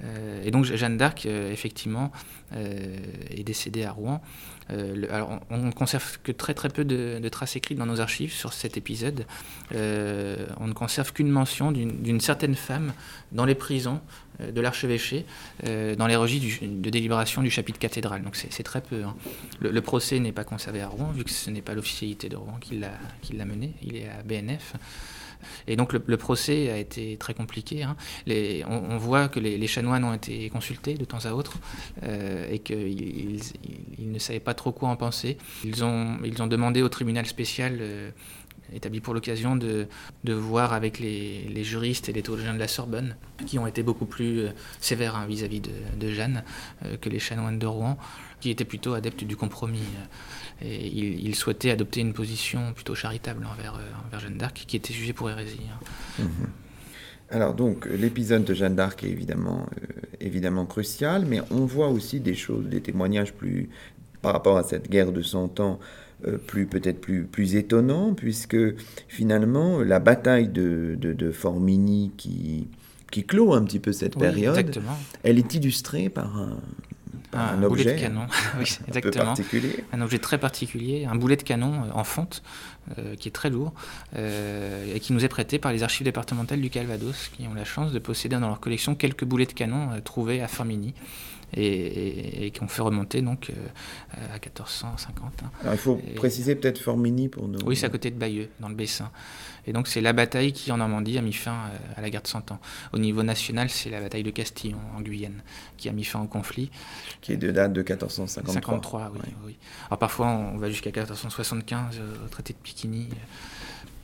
[0.04, 2.12] Euh, et donc Jeanne d'Arc, euh, effectivement,
[2.54, 2.96] euh,
[3.30, 4.20] est décédée à Rouen.
[5.10, 8.52] alors on ne conserve que très très peu de, traces écrites dans nos archives sur
[8.52, 9.26] cet épisode.
[9.72, 12.92] on ne conserve qu'une mention d'une certaine femme
[13.32, 14.00] dans les prisons
[14.40, 15.24] de l'archevêché,
[15.64, 18.22] dans les registres de délibération du chapitre cathédral.
[18.22, 19.04] Donc c'est très peu.
[19.04, 19.14] Hein.
[19.60, 22.58] Le, procès n'est pas conservé à Rouen, vu que ce n'est pas l'officialité de Rouen
[22.60, 24.74] qui l'a mené, il est à BNF.
[25.66, 27.82] Et donc le, procès a été très compliqué.
[27.82, 27.96] Hein.
[28.68, 31.58] on, voit que les, chanoines ont été consultés de temps à autre
[32.02, 33.40] euh, et qu'ils
[33.98, 35.36] ne savaient pas trop quoi en penser.
[35.64, 38.10] Ils ont, ils ont demandé au tribunal spécial euh,
[38.72, 39.86] établi pour l'occasion de,
[40.24, 44.40] voir avec les, juristes et les théologiens de la Sorbonne, qui ont été beaucoup plus
[44.40, 44.50] euh,
[44.80, 46.44] sévères hein, vis-à-vis de, Jeanne
[47.00, 47.98] que les chanoines de Rouen,
[48.40, 49.82] qui étaient plutôt adeptes du compromis.
[50.62, 54.94] Et il, souhaitait adopter une position plutôt charitable envers, euh, envers Jeanne d'Arc, qui était
[54.94, 55.60] jugée pour hérésie.
[55.70, 56.22] Hein.
[56.22, 56.48] Mhm.
[57.28, 59.86] Alors donc l'épisode de Jeanne d'Arc est évidemment, euh,
[60.20, 63.68] évidemment crucial, mais on voit aussi des choses, des témoignages plus
[64.22, 66.05] par rapport à cette guerre de Cent Ans, euh,
[66.46, 68.56] plus peut-être plus, plus étonnants, puisque
[69.08, 72.68] finalement la bataille de, de, Formigny qui,
[73.10, 74.78] qui clôt un petit peu cette période,
[75.22, 76.58] elle est illustrée par un,
[77.36, 78.26] un, objet de canon,
[78.58, 79.24] oui, exactement.
[79.26, 79.84] particulier.
[79.92, 82.42] Un objet très particulier, un boulet de canon euh, en fonte,
[82.98, 83.74] euh, qui est très lourd,
[84.16, 87.64] euh, et qui nous est prêté par les archives départementales du Calvados, qui ont la
[87.64, 90.94] chance de posséder dans leur collection quelques boulets de canon trouvés à Formigny.
[91.54, 93.52] Et, qui ont fait remonter donc
[94.12, 95.42] à 1450.
[95.42, 95.50] Hein.
[95.62, 97.60] Alors il faut préciser peut-être Formigny pour nous.
[97.64, 99.10] Oui, c'est à côté de Bayeux, dans le Bessin.
[99.66, 102.22] Et donc c'est la bataille qui en Normandie a mis fin euh, à la guerre
[102.22, 102.60] de Cent Ans.
[102.92, 105.42] Au niveau national, c'est la bataille de Castillon en Guyane
[105.76, 106.70] qui a mis fin au conflit.
[107.20, 108.54] Qui est de date de 1453.
[108.54, 109.56] 53, oui, oui.
[109.88, 113.08] Alors parfois on va jusqu'à 1475 euh, au traité de Piquigny.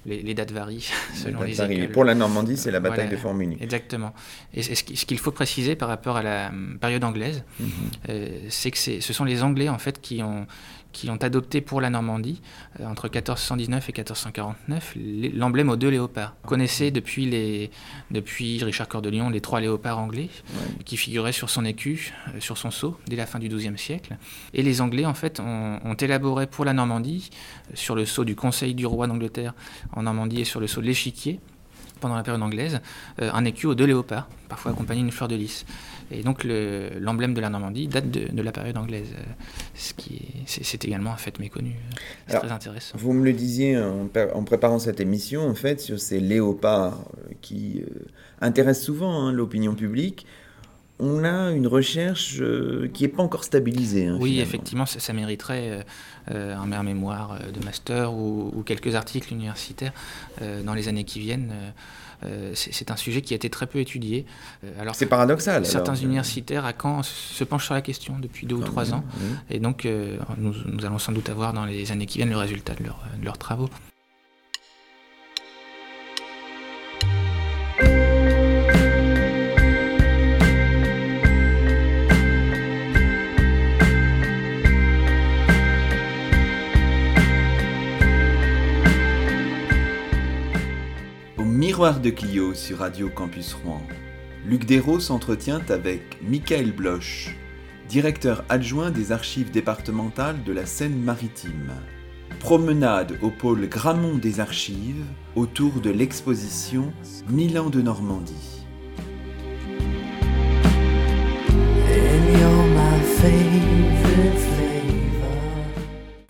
[0.05, 3.57] Les, dates varient selon les, les Pour la Normandie, c'est la bataille de Formigny.
[3.61, 4.13] Exactement.
[4.53, 7.69] Et ce qu'il faut préciser par rapport à la hum, période anglaise, mhm.
[8.09, 10.47] euh, c'est que ce sont les Anglais en fait qui ont
[10.93, 12.41] qui ont adopté pour la Normandie,
[12.81, 14.97] euh, entre 1419 et 1449,
[15.35, 16.35] l'emblème aux deux léopards.
[16.43, 17.71] Vous connaissez depuis, les,
[18.11, 20.29] depuis Richard Cœur de Lion les trois léopards anglais
[20.85, 24.17] qui figuraient sur son écu, euh, sur son sceau, dès la fin du XIIe siècle.
[24.55, 27.31] Et les Anglais, en fait, ont, ont, élaboré pour la Normandie,
[27.71, 29.55] euh, sur le sceau du Conseil du roi d'Angleterre
[29.93, 31.41] en Normandie et sur le sceau de l'échiquier,
[32.03, 32.81] pendant la période anglaise,
[33.19, 35.65] un écu aux deux léopards, parfois accompagné d'une fleur de lys.
[36.13, 39.23] Et donc l'emblème de la Normandie date de, la période anglaise, euh,
[39.75, 41.75] ce qui c'est également un fait méconnu.
[42.27, 42.97] C'est très intéressant.
[42.99, 47.81] Vous me le disiez en, préparant cette émission, en fait, sur ces léopards euh, qui
[47.81, 48.05] euh,
[48.41, 50.27] intéressent souvent hein, l'opinion publique.
[50.99, 52.41] On a une recherche
[52.93, 54.07] qui n'est pas encore stabilisée.
[54.07, 55.85] Hein, oui, effectivement, ça, mériterait
[56.29, 59.93] un, mémoire de master ou, ou quelques articles universitaires
[60.65, 61.53] dans les années qui viennent
[62.25, 64.27] euh, c'est un sujet qui a été très peu étudié.
[64.65, 65.67] Euh, alors, c'est paradoxal.
[65.67, 69.05] Certains universitaires à Caen se penchent sur la question depuis deux ou trois ans.
[69.51, 72.75] Et donc, euh, nous, allons sans doute avoir dans les années qui viennent le résultat
[72.75, 73.69] de leurs travaux.
[91.73, 93.81] Miroir de Clio sur Radio Campus Rouen.
[94.45, 97.35] Luc Dérault s'entretient avec Michael Bloch,
[97.89, 101.73] directeur adjoint des archives départementales de la Seine-Maritime.
[102.41, 105.03] Promenade au pôle Gramont des archives
[105.35, 106.93] autour de l'exposition
[107.31, 108.67] Milan de Normandie.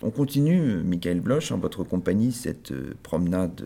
[0.02, 3.64] On continue, Michael Bloch, en votre compagnie, cette euh, promenade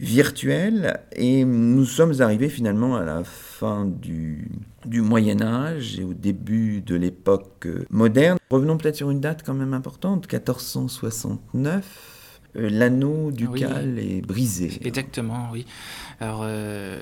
[0.00, 4.48] virtuel et nous sommes arrivés finalement à la fin du,
[4.84, 8.38] du Moyen Âge et au début de l'époque moderne.
[8.50, 12.17] Revenons peut-être sur une date quand même importante, 1469.
[12.56, 14.78] Euh, l'anneau ducal est brisé.
[14.84, 15.66] Exactement, oui.
[16.20, 16.98] Alors, euh,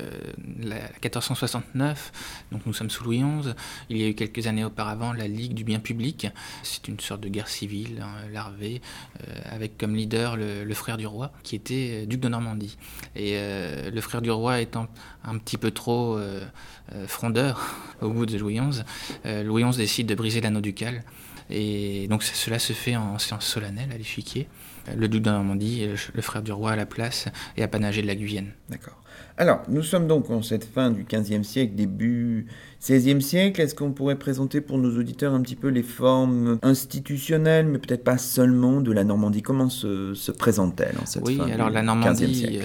[0.61, 2.13] la, 1469,
[2.53, 3.51] donc nous sommes sous Louis XI.
[3.89, 6.27] Il y a eu quelques années auparavant la Ligue du bien public.
[6.63, 8.83] C'est une sorte de guerre civile hein, larvée,
[9.23, 12.77] euh, avec comme leader le, frère du roi, qui était duc de Normandie.
[13.15, 14.89] Et le frère du roi étant
[15.25, 16.19] un petit peu trop
[17.07, 18.83] frondeur au bout de Louis XI,
[19.45, 21.03] Louis XI décide de briser l'anneau ducal.
[21.49, 24.49] Et donc cela se fait en séance solennelle à l'échiquier
[24.97, 28.15] le duc de Normandie, le frère du roi à la place et apanagé de la
[28.15, 28.53] Guyenne.
[28.69, 29.01] D'accord.
[29.39, 32.47] Alors, nous sommes donc en cette fin du XVe siècle, début
[32.81, 33.61] XVIe siècle.
[33.61, 38.05] Est-ce qu'on pourrait présenter pour nos auditeurs un petit peu les formes institutionnelles, mais peut-être
[38.05, 39.43] pas seulement de la Normandie?
[39.43, 42.61] Comment se, présente-t-elle en cette oui, fin alors la Normandie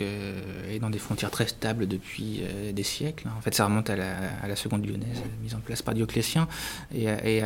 [0.00, 3.28] euh, est dans des frontières très stables depuis euh, des siècles.
[3.36, 6.46] En fait, ça remonte à la, seconde lyonnaise, mise en place par Dioclétien,
[6.94, 7.42] et,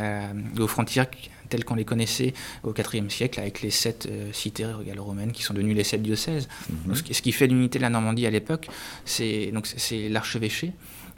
[0.58, 1.06] aux frontières
[1.48, 5.54] telles qu'on les connaissait au IVe siècle, avec les sept euh, cités gallo-romaines qui sont
[5.54, 6.48] devenues les sept diocèses.
[6.86, 6.94] Mhm.
[6.94, 8.68] ce, qui fait l'unité de la Normandie à l'époque,
[9.04, 9.52] c'est
[10.10, 10.72] l'archevêché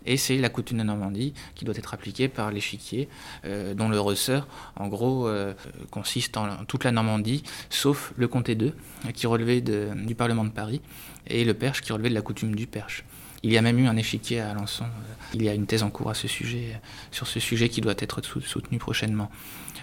[0.07, 3.09] et c'est la coutume de Normandie qui doit être appliquée par l'échiquier,
[3.45, 5.55] euh, dont le ressort, en gros, euh,
[5.91, 8.75] consiste en toute la Normandie, sauf le comté 2,
[9.15, 10.81] qui relevait du Parlement de Paris,
[11.27, 13.05] et le Perche, qui relevait de la coutume du Perche.
[13.43, 14.87] Il y a même eu un échiquier à Alençon.
[15.35, 16.81] Il y a une thèse en cours à ce sujet,
[17.13, 19.31] sur ce sujet qui doit être soutenu prochainement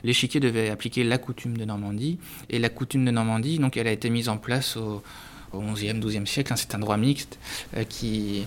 [0.03, 2.19] l'échiquier devait appliquer la coutume de Normandie.
[2.49, 5.01] Et la coutume de Normandie, donc, elle a été mise en place au,
[5.55, 6.53] au 11e, 12e siècle.
[6.53, 7.39] Hein, c'est un droit mixte
[7.75, 8.45] euh, qui,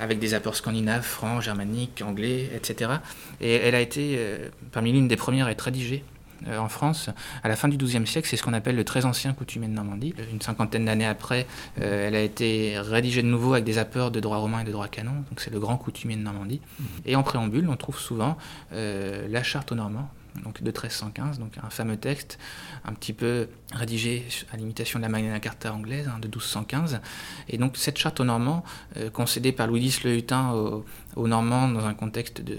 [0.00, 2.92] avec des apports scandinaves, francs, germaniques, anglais, etc.
[3.40, 6.04] Et elle a été euh, parmi l'une des premières à être rédigée
[6.46, 7.10] euh, en France
[7.42, 8.28] à la fin du XIIe siècle.
[8.28, 10.14] C'est ce qu'on appelle le très ancien coutumier de Normandie.
[10.32, 14.38] Une cinquantaine d'années après, elle a été rédigée de nouveau avec des apports de droit
[14.38, 15.24] romain et de droit canon.
[15.30, 16.60] Donc c'est le grand coutumier de Normandie.
[16.78, 16.84] Mmh.
[17.06, 18.36] Et en préambule, on trouve souvent
[18.72, 20.08] la charte aux Normands
[20.44, 22.38] donc de 1315, donc un fameux texte
[22.84, 27.00] un petit peu rédigé à l'imitation de la Magna Carta anglaise hein, de 1215.
[27.48, 28.64] Et donc cette charte aux Normands,
[28.96, 32.58] euh, concédée par Louis X le Hutin aux, Normands dans un contexte de,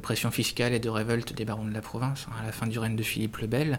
[0.00, 2.78] pression fiscale et de révolte des barons de la province, hein, à la fin du
[2.78, 3.78] règne de Philippe le Bel,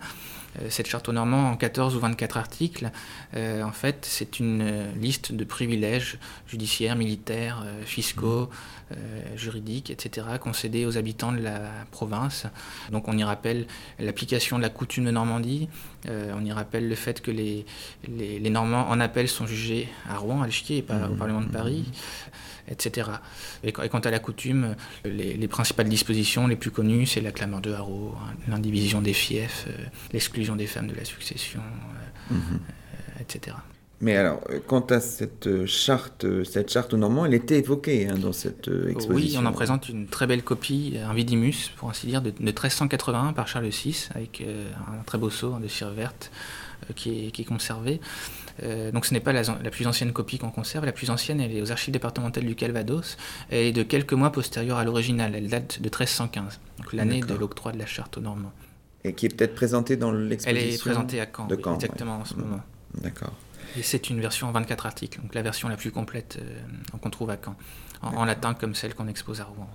[0.69, 2.91] cette charte aux Normands en 14 ou 24 articles,
[3.35, 8.49] euh, en fait c'est une liste de privilèges judiciaires, militaires, fiscaux,
[9.35, 11.59] juridiques, etc., concédés aux habitants de la
[11.91, 12.45] province.
[12.91, 13.67] Donc on y rappelle
[13.99, 15.67] l'application de la coutume de Normandie,
[16.09, 17.65] euh, on y rappelle le fait que les,
[18.07, 21.17] les, Normands en appel sont jugés à Rouen, à l'échiquier, et pas au mmh.
[21.17, 21.85] Parlement de Paris,
[22.69, 23.09] etc.
[23.63, 24.75] Et, quant à la coutume,
[25.05, 29.65] les, principales dispositions les plus connues, c'est la clameur de haro, hein, l'indivision des fiefs,
[29.69, 31.61] euh, l'exclusion des femmes de la succession,
[32.31, 33.21] euh, mmh.
[33.21, 33.55] etc.
[33.99, 37.57] Mais alors, euh, quant à cette euh, charte, euh, cette charte aux Normands, elle était
[37.57, 39.39] évoquée hein, dans cette exposition.
[39.39, 43.33] Oui, on en présente une très belle copie, un vidimus, pour ainsi dire, de, 1381
[43.33, 46.31] par Charles VI, avec un très beau sceau de cire verte
[46.95, 47.99] qui, est, conservé.
[48.93, 50.85] donc ce n'est pas la, plus ancienne copie qu'on conserve.
[50.85, 53.17] La plus ancienne, elle est aux archives départementales du Calvados.
[53.51, 55.35] et est de quelques mois postérieure à l'original.
[55.35, 58.53] Elle date de 1315, donc l'année de l'octroi de la charte aux Normands.
[59.03, 62.17] Et qui est peut-être présentée dans l'exposition Elle est présentée à Caen, de Caen exactement
[62.17, 62.61] en ce moment.
[62.95, 63.33] D'accord.
[63.77, 67.09] Et c'est une version en 24 articles, donc la version la plus complète euh, qu'on
[67.09, 67.55] trouve à Caen,
[68.01, 69.69] en, latin comme celle qu'on expose à Rouen.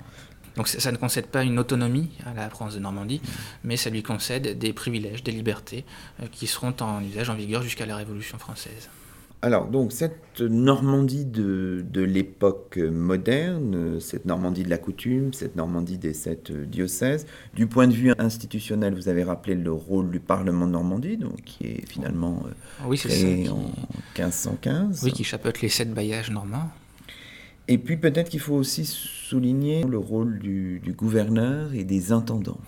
[0.57, 3.21] Donc ça ne concède pas une autonomie à la France de Normandie,
[3.65, 5.85] mais ça lui concède des privilèges, des libertés
[6.21, 8.88] euh, qui seront en usage, en vigueur jusqu'à la Révolution française.
[9.45, 16.15] Alors, donc, cette Normandie de, l'époque moderne, cette Normandie de la coutume, cette Normandie des
[16.15, 20.71] sept diocèses, du point de vue institutionnel, vous avez rappelé le rôle du Parlement de
[20.71, 23.73] Normandie, donc, qui est finalement euh, oui, créé en
[24.17, 25.03] 1515.
[25.03, 26.71] Oui, qui chapeaute les sept bailliages normands.
[27.68, 32.61] Et puis, peut-être qu'il faut aussi souligner le rôle du, gouverneur et des intendants.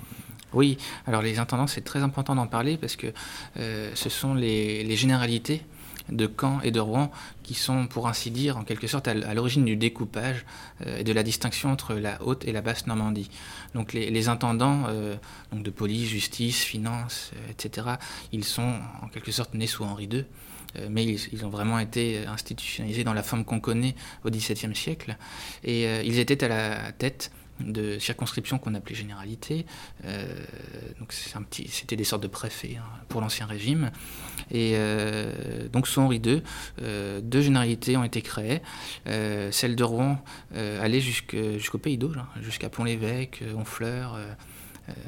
[0.52, 3.08] Oui, alors les intendants, c'est très important d'en parler parce que
[3.58, 5.62] euh, ce sont les généralités
[6.10, 7.10] de Caen et de Rouen
[7.42, 10.44] qui sont, pour ainsi dire, en quelque sorte, à l'origine du découpage
[10.86, 13.30] euh, et de la distinction entre la haute et la basse Normandie.
[13.74, 15.16] Donc les, intendants euh,
[15.52, 17.88] donc de police, justice, finance, euh, etc.,
[18.32, 20.24] ils sont en quelque sorte nés sous Henri II
[20.90, 25.16] mais ils, ont vraiment été institutionnalisés dans la forme qu'on connaît au XVIIe siècle.
[25.62, 29.66] Et ils étaient à la tête de circonscriptions qu'on appelait généralités.
[30.04, 30.26] Euh,
[31.50, 33.90] c'était des sortes de préfets hein, pour l'ancien régime.
[34.50, 36.42] Et euh, donc sous Henri II,
[36.82, 38.60] euh, deux généralités ont été créées.
[39.04, 40.22] celle de Rouen
[40.54, 44.18] allait jusqu'au Pays d'Auge, hein, jusqu'à Pont-l'Évêque, Honfleur.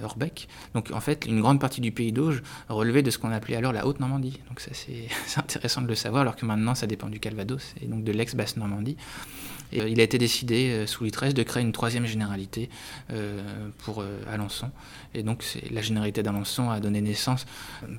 [0.02, 0.48] Orbeck.
[0.72, 3.74] Donc en fait, une grande partie du pays d'Auge relevait de ce qu'on appelait alors
[3.74, 4.40] la Haute-Normandie.
[4.48, 7.86] Donc ça c'est intéressant de le savoir, alors que maintenant ça dépend du Calvados et
[7.86, 8.96] donc de l'ex-Basse-Normandie.
[9.72, 12.68] Et, il a été décidé sous Louis XIII de créer une troisième généralité
[13.78, 14.70] pour Alençon.
[15.14, 17.46] Et donc la généralité d'Alençon a donné naissance,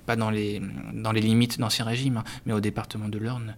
[0.06, 0.62] pas dans les,
[0.94, 3.56] dans les limites d'Ancien Régime, hein, mais au département de l'Orne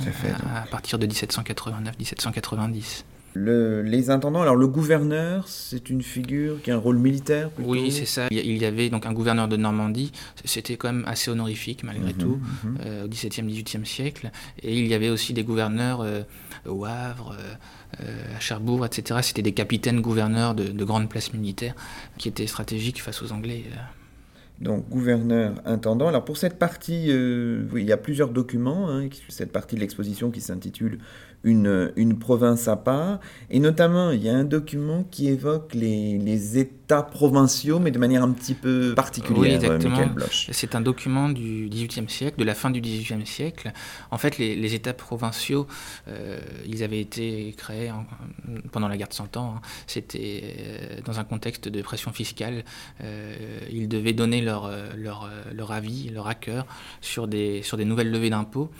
[0.00, 6.74] à, à partir de 1789-1790 les intendants, alors le gouverneur, c'est une figure qui a
[6.74, 8.28] un rôle militaire Oui, c'est ça.
[8.30, 10.12] Il y avait donc un gouverneur de Normandie,
[10.44, 12.78] c'était quand même assez honorifique malgré mhm, tout, mhm.
[12.84, 14.30] Euh, au XVIIe, XVIIIe siècle.
[14.62, 16.22] Et il y avait aussi des gouverneurs euh,
[16.66, 17.36] au Havre,
[18.00, 19.20] euh, à Cherbourg, etc.
[19.22, 21.74] C'était des capitaines gouverneurs de, de, grandes places militaires
[22.18, 23.64] qui étaient stratégiques face aux Anglais
[24.60, 26.06] donc gouverneur, intendant.
[26.06, 30.40] Alors pour cette partie, il y a plusieurs documents, hein, cette partie de l'exposition qui
[30.40, 31.00] s'intitule
[31.42, 33.18] une, une, province à part.
[33.50, 37.98] Et notamment, il y a un document qui évoque les, les États provinciaux, mais de
[37.98, 40.04] manière un petit peu particulière, oui, exactement.
[40.28, 43.72] C'est un document du XVIIIe siècle, de la fin du XVIIIe siècle.
[44.10, 45.66] En fait, les, les États provinciaux,
[46.08, 47.90] euh, ils avaient été créés
[48.72, 49.54] pendant la guerre de Cent Ans.
[49.56, 49.60] Hein.
[49.86, 52.64] C'était euh, dans un contexte de pression fiscale.
[53.02, 53.34] Euh,
[53.70, 56.66] ils devaient donner leur, leur, leur avis, leur accord
[57.00, 58.70] sur des, sur des nouvelles levées d'impôts.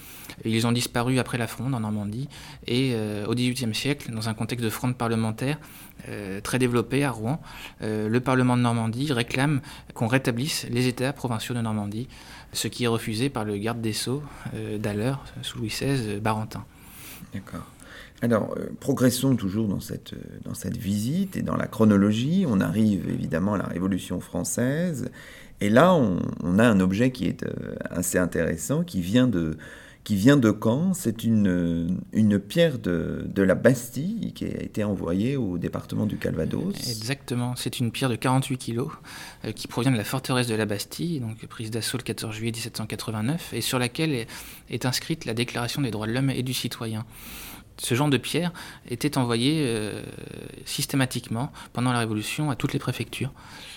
[0.45, 2.29] Ils ont disparu après la Fronde en Normandie.
[2.67, 5.59] Et euh, au XVIIIe siècle, dans un contexte de fronde parlementaire
[6.09, 7.41] euh, très développé à Rouen,
[7.83, 9.61] euh, le Parlement de Normandie réclame
[9.95, 12.09] qu'on rétablisse les États provinciaux de Normandie,
[12.53, 14.23] ce qui est refusé par le garde des Sceaux
[14.79, 16.65] d'Aller, sous Louis XVI, Barentin.
[17.33, 17.67] D'accord.
[18.21, 22.45] Alors, progressons toujours dans cette, dans cette visite et dans la chronologie.
[22.47, 25.11] On arrive évidemment à la Révolution française.
[25.61, 27.45] Et là, on a un objet qui est
[27.91, 29.57] assez intéressant, qui vient de,
[30.05, 30.95] qui vient de Caen.
[30.95, 36.17] C'est une, une pierre de, de, la Bastille qui a été envoyée au département du
[36.17, 36.75] Calvados.
[36.89, 38.91] Exactement, c'est une pierre de 48 kilos
[39.45, 42.53] euh, qui provient de la forteresse de la Bastille, donc prise d'assaut le 14 juillet
[42.53, 44.27] 1789, et sur laquelle
[44.69, 47.05] est, inscrite la Déclaration des droits de l'homme et du citoyen
[47.79, 48.53] ce genre de pierre
[48.89, 50.03] était envoyé euh,
[50.67, 53.33] systématiquement pendant la Révolution à toutes les préfectures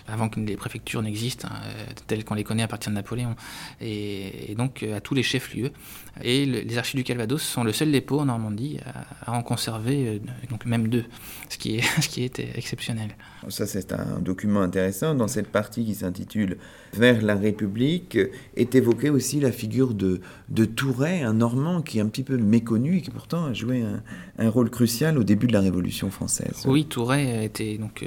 [0.08, 3.36] avant que les préfectures n'existent, hein, euh, telles qu'on les connaît à partir de Napoléon,
[3.82, 5.72] et, donc euh, à tous les chefs-lieux.
[6.24, 8.80] Et les archives du Calvados sont le seul dépôt en Normandie
[9.26, 11.06] à, en conserver, euh, donc même deux,
[11.50, 13.10] ce qui est, ce qui est exceptionnel.
[13.50, 15.14] Ça, c'est un document intéressant.
[15.14, 16.58] Dans cette partie qui s'intitule
[16.94, 18.18] Vers la République,
[18.56, 22.38] est évoquée aussi la figure de, de Touret, un Normand qui est un petit peu
[22.38, 24.02] méconnu et qui pourtant a joué un,
[24.40, 26.64] un rôle crucial au début de la Révolution française.
[26.66, 28.06] Oui, Touret était donc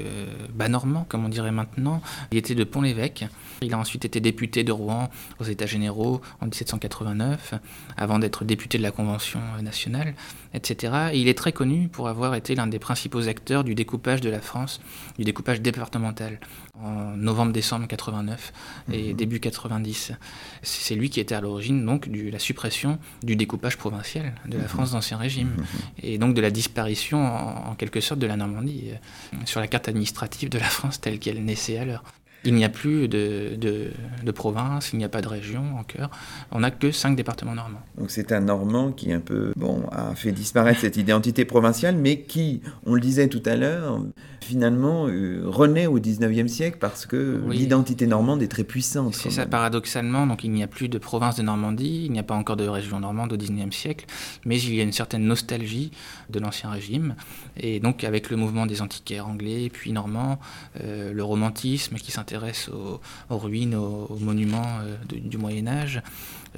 [0.55, 3.27] bas normand, comme on dirait maintenant il était de Pont-l'Évêque.
[3.62, 5.09] Il a ensuite été député de Rouen
[5.40, 7.55] aux États généraux en 1789,
[7.98, 10.14] avant d'être député de la Convention nationale,
[10.54, 11.11] etc.
[11.14, 14.40] il est très connu pour avoir été l'un des principaux acteurs du découpage de la
[14.40, 14.80] France,
[15.18, 16.40] du découpage départemental,
[16.82, 18.52] en novembre-décembre 89
[18.92, 19.16] et mhm.
[19.16, 20.12] début 90.
[20.62, 24.62] C'est lui qui était à l'origine donc de la suppression du découpage provincial de la
[24.62, 24.68] mhm.
[24.68, 25.64] France d'Ancien Régime, mhm.
[26.02, 29.88] et donc de la disparition en, quelque sorte de la Normandie euh, sur la carte
[29.88, 32.02] administrative de la France telle qu'elle naissait alors.
[32.48, 36.11] Il n'y a plus de, de, province, il n'y a pas de région en cœur.
[36.50, 37.82] On n'a que cinq départements normands.
[37.98, 42.22] Donc c'est un Normand qui un peu bon a fait disparaître cette identité provinciale, mais
[42.22, 44.00] qui, on le disait tout à l'heure,
[44.40, 49.14] finalement euh, renaît au 19e siècle parce que l'identité normande est très puissante.
[49.14, 50.26] C'est ça, paradoxalement.
[50.26, 52.66] Donc il n'y a plus de province de Normandie, il n'y a pas encore de
[52.66, 54.06] région normande au 19e siècle,
[54.46, 55.90] mais il y a une certaine nostalgie
[56.30, 57.14] de l'Ancien Régime.
[57.58, 60.38] Et donc avec le mouvement des antiquaires anglais, puis normands,
[60.82, 62.38] euh, le romantisme qui s'intéresse
[62.72, 66.03] aux, ruines, aux, monuments euh, du Moyen Âge,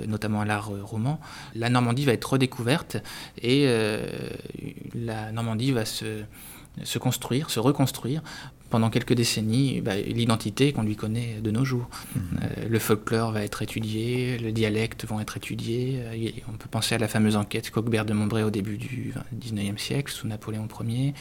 [0.06, 1.20] notamment à l'art roman,
[1.54, 2.98] la Normandie va être redécouverte
[3.42, 3.66] et
[4.94, 6.22] la Normandie va se
[6.84, 8.22] se construire, se reconstruire
[8.70, 11.88] pendant quelques décennies bah, l'identité qu'on lui connaît de nos jours.
[12.16, 16.00] Euh, le folklore va être étudié, le dialecte vont être étudiés.
[16.04, 19.80] Euh, on peut penser à la fameuse enquête Coquebert de Montbray au début du XIXe
[19.80, 21.14] siècle, sous Napoléon Ier.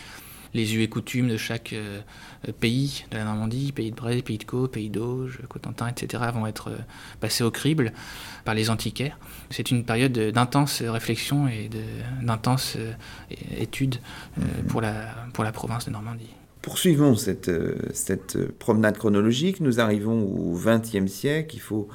[0.53, 2.01] Les us et coutumes de chaque euh,
[2.59, 6.47] pays de la Normandie, pays de Bray, pays de Caux, pays d'Auge, Cotentin, etc., vont
[6.47, 6.71] être
[7.19, 7.93] passés au crible
[8.45, 9.17] par les antiquaires.
[9.49, 11.69] C'est une période d'intense réflexion et
[12.21, 12.77] d'intense
[13.57, 13.97] étude
[14.37, 14.67] mhm.
[14.67, 16.29] pour, la, pour la province de Normandie.
[16.61, 19.61] Poursuivons cette, euh, cette promenade chronologique.
[19.61, 21.55] Nous arrivons au XXe siècle.
[21.55, 21.87] Il faut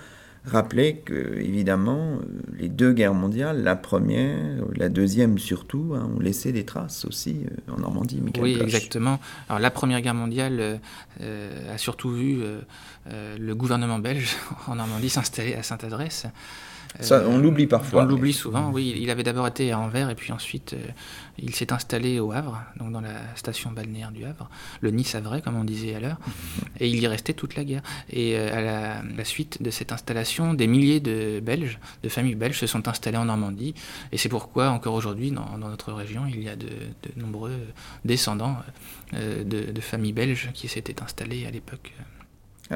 [0.45, 2.27] rappeler que, évidemment, euh,
[2.59, 4.39] les deux guerres mondiales, la première,
[4.77, 8.23] la deuxième surtout, hein, ont laissé des traces aussi euh, en Normandie.
[8.41, 9.21] oui, exactement.
[9.49, 10.81] Alors, la première guerre mondiale
[11.21, 12.43] a surtout vu
[13.07, 16.27] le gouvernement belge en Normandie s'installer à Sainte-Adresse.
[17.01, 18.03] Ça, on l'oublie parfois.
[18.03, 18.95] On l'oublie souvent, oui.
[18.97, 20.77] Il avait d'abord été à Anvers et puis ensuite
[21.39, 24.49] il s'est installé au Havre, donc dans la station balnéaire du Havre,
[24.81, 26.19] le Nice-Havre, comme on disait à l'heure,
[26.81, 27.83] et il y restait toute la guerre.
[28.11, 32.67] Et à la, suite de cette installation, des milliers de Belges, de familles belges, se
[32.67, 33.75] sont installées en Normandie,
[34.13, 36.69] et c'est pourquoi encore aujourd'hui, dans, notre région, il y a de,
[37.17, 37.59] nombreux
[38.05, 38.57] descendants
[39.13, 41.93] de, de familles belges qui s'étaient installées à l'époque.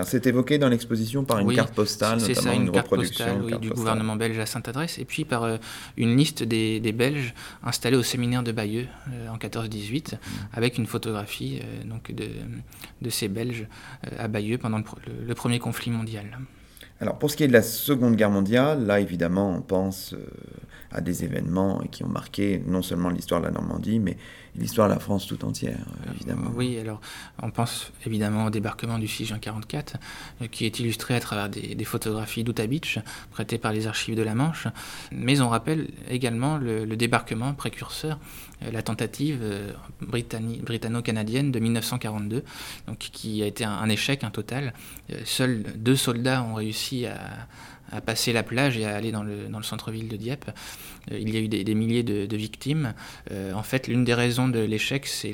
[0.05, 4.17] C'est évoqué dans l'exposition par une carte postale, notamment ça, une, reproduction postale, du gouvernement
[4.17, 5.57] belge à Sainte-Adresse, et puis par euh,
[5.97, 10.19] une liste des, Belges installés au séminaire de Bayeux euh, en 14-18, mmh.
[10.55, 12.29] avec une photographie euh, donc de,
[13.03, 13.67] de, ces Belges
[14.19, 16.39] à Bayeux pendant le, premier conflit mondial.
[17.01, 20.17] Alors pour ce qui est de la Seconde Guerre mondiale, là évidemment on pense
[20.91, 24.17] à des événements qui ont marqué non seulement l'histoire de la Normandie, mais
[24.59, 26.51] l'histoire de la France tout entière, euh, évidemment.
[26.55, 27.01] Oui, alors
[27.43, 29.97] on pense évidemment au débarquement du 6 juin 44,
[30.43, 32.99] euh, qui est illustré à travers des, photographies d'Outa Beach,
[33.31, 34.69] prêtées par les archives de la Manche,
[35.13, 38.19] mais on rappelle également le, débarquement précurseur,
[38.63, 39.41] euh, la tentative
[40.01, 42.45] britanno-canadienne de 1942,
[42.87, 44.75] donc, qui a été un, échec, un total.
[45.25, 47.47] Seuls deux soldats ont réussi à
[47.91, 50.51] à passer la plage et à aller dans le, dans le centre-ville de Dieppe.
[51.13, 52.95] Euh, il y a eu des, milliers de, victimes.
[53.31, 55.33] Euh, en fait, l'une des raisons de l'échec, c'est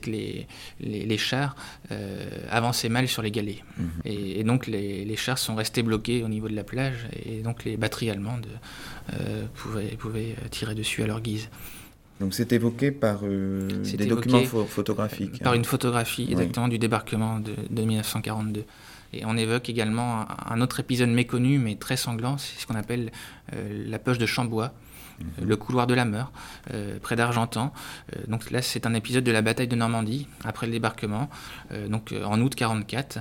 [0.00, 0.46] que les,
[0.80, 1.56] les, chars
[1.90, 3.62] euh, avançaient mal sur les galets.
[3.76, 3.86] Mhm.
[4.04, 7.76] Et, donc, les, chars sont restés bloqués au niveau de la plage, et donc les
[7.76, 8.46] batteries allemandes
[9.54, 11.48] pouvaient, pouvaient, tirer dessus à leur guise.
[12.20, 15.42] Donc c'est évoqué par des documents photographiques.
[15.42, 18.64] Par une photographie, exactement, du débarquement de, de 1942.
[19.12, 23.10] Et on évoque également un, autre épisode méconnu mais très sanglant, c'est ce qu'on appelle
[23.54, 24.72] euh, la poche de Chambois.
[25.20, 25.46] Mhm.
[25.46, 26.32] le couloir de la Meure,
[26.72, 27.72] euh, près d'Argentan.
[28.16, 31.28] Euh, donc là, c'est un épisode de la bataille de Normandie, après le débarquement,
[31.88, 33.18] donc en août 44.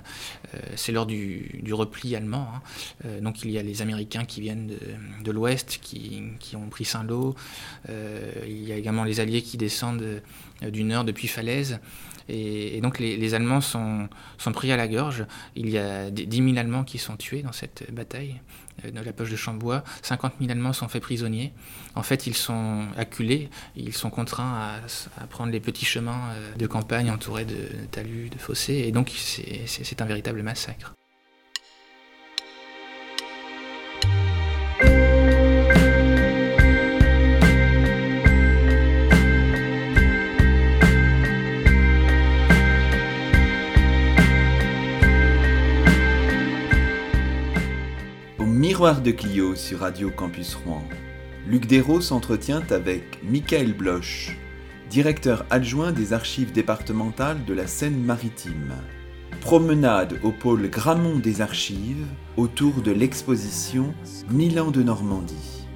[0.75, 2.47] c'est lors du, repli allemand.
[3.03, 3.19] Hein.
[3.21, 4.71] donc il y a les Américains qui viennent
[5.21, 6.23] de, l'ouest, qui,
[6.55, 7.35] ont pris Saint-Lô.
[7.89, 10.21] il y a également les Alliés qui descendent
[10.61, 11.79] du nord depuis Falaise.
[12.29, 14.09] Et, donc les, Allemands sont,
[14.53, 15.25] pris à la gorge.
[15.55, 18.41] Il y a 10 000 Allemands qui sont tués dans cette bataille
[18.85, 19.83] euh, de la poche de Chambois.
[20.01, 21.53] 50 000 Allemands sont faits prisonniers.
[21.95, 24.79] En fait, ils sont acculés, ils sont contraints
[25.17, 28.83] à, prendre les petits chemins euh, de campagne entourés de talus, de fossés.
[28.87, 30.93] Et donc c'est un véritable massacre.
[48.81, 50.81] De Clio sur Radio Campus Rouen.
[51.47, 54.35] Luc Dérault s'entretient avec Michael Bloch,
[54.89, 58.73] directeur adjoint des archives départementales de la Seine-Maritime.
[59.39, 62.07] Promenade au pôle Gramont des archives
[62.37, 63.93] autour de l'exposition
[64.31, 65.67] Milan de Normandie.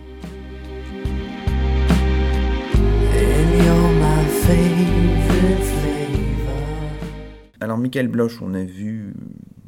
[7.61, 9.13] Alors Michael Bloch, on a vu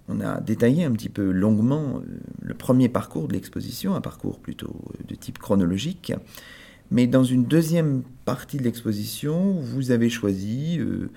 [0.08, 4.40] on a détaillé un petit peu longuement euh, le premier parcours de l'exposition, un parcours
[4.40, 6.14] plutôt euh, de type chronologique.
[6.90, 11.10] Mais dans une deuxième partie de l'exposition, vous avez choisi euh,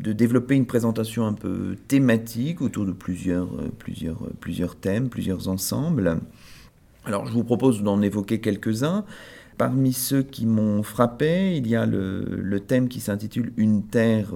[0.00, 6.18] de développer une présentation un peu thématique autour de plusieurs, plusieurs, plusieurs thèmes, plusieurs ensembles.
[7.04, 9.04] Alors je vous propose d'en évoquer quelques-uns.
[9.56, 14.32] Parmi ceux qui m'ont frappé, il y a le, thème qui s'intitule Une terre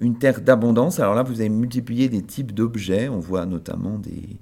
[0.00, 1.00] une terre d'abondance.
[1.00, 3.08] Alors là, vous avez multiplié des types d'objets.
[3.08, 4.38] On voit notamment des,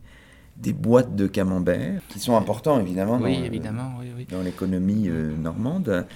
[0.56, 5.36] des boîtes de camembert, qui sont importants évidemment oui, dans, évidemment, oui, dans l'économie euh,
[5.36, 6.06] normande.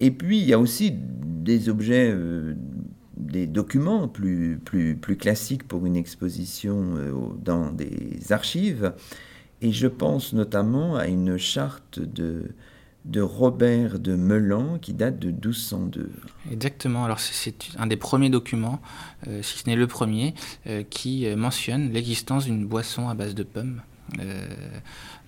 [0.00, 2.54] Et puis, il y a aussi des objets, euh,
[3.16, 7.12] des documents plus, plus, plus classiques pour une exposition euh,
[7.44, 8.92] dans des archives.
[9.60, 12.52] Et je pense notamment à une charte de
[13.08, 16.10] de Robert de Melan qui date de 1202.
[16.52, 18.80] Exactement, alors c'est un des premiers documents,
[19.26, 20.34] euh, si ce n'est le premier,
[20.66, 23.80] euh, qui euh, mentionne l'existence d'une boisson à base de pommes.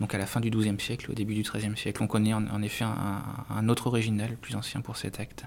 [0.01, 2.03] donc à la fin du XIIe siècle, au début du XIIIe siècle.
[2.03, 5.45] On connaît en, effet un, autre original, plus ancien pour cet acte.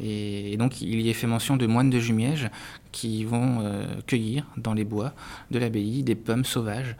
[0.00, 2.50] Et, donc il y est fait mention de moines de Jumièges
[2.92, 3.62] qui vont
[4.06, 5.12] cueillir dans les bois
[5.50, 6.96] de l'abbaye des pommes sauvages.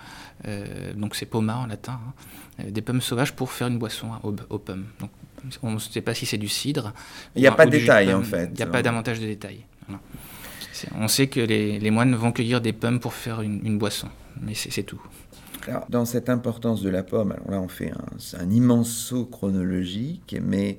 [0.96, 2.00] donc c'est poma en latin.
[2.06, 2.12] Hein.
[2.60, 4.86] Euh, des pommes sauvages pour faire une boisson aux, pommes.
[5.00, 5.10] Donc,
[5.62, 6.92] on ne sait pas si c'est du cidre.
[7.36, 8.50] Il n'y a pas de détails en fait.
[8.52, 9.64] Il n'y a pas davantage de détails.
[10.94, 14.08] On sait que les, moines vont cueillir des pommes pour faire une, boisson,
[14.40, 15.00] mais c'est tout.
[15.66, 19.26] Alors, dans cette importance de la pomme, alors là on fait un, un immense saut
[19.26, 20.78] chronologique, mais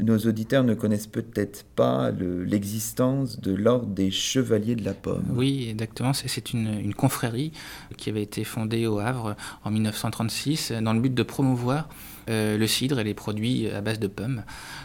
[0.00, 5.24] nos auditeurs ne connaissent peut-être pas l'existence de l'ordre des Chevaliers de la Pomme.
[5.34, 6.12] Oui, exactement.
[6.12, 7.52] C'est une, confrérie
[7.96, 11.88] qui avait été fondée au Havre en 1936 dans le but de promouvoir
[12.28, 14.42] euh, le cidre et les produits à base de pommes.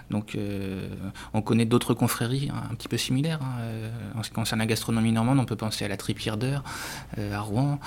[0.09, 0.87] Donc euh,
[1.33, 3.39] on connaît d'autres confréries hein, un petit peu similaires.
[3.41, 3.59] Hein.
[3.59, 6.63] Euh, en ce qui concerne la gastronomie normande, on peut penser à la Tripière d'Heure
[7.17, 7.79] à Rouen,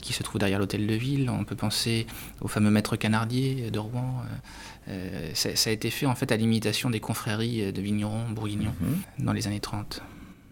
[0.00, 1.30] qui se trouve derrière l'hôtel de ville.
[1.30, 2.06] On peut penser
[2.40, 4.22] au fameux maître canardier de Rouen.
[5.34, 9.24] Ça, a été fait en fait à l'imitation des confréries de vignerons bourguignons mhm.
[9.24, 10.02] dans les années 30.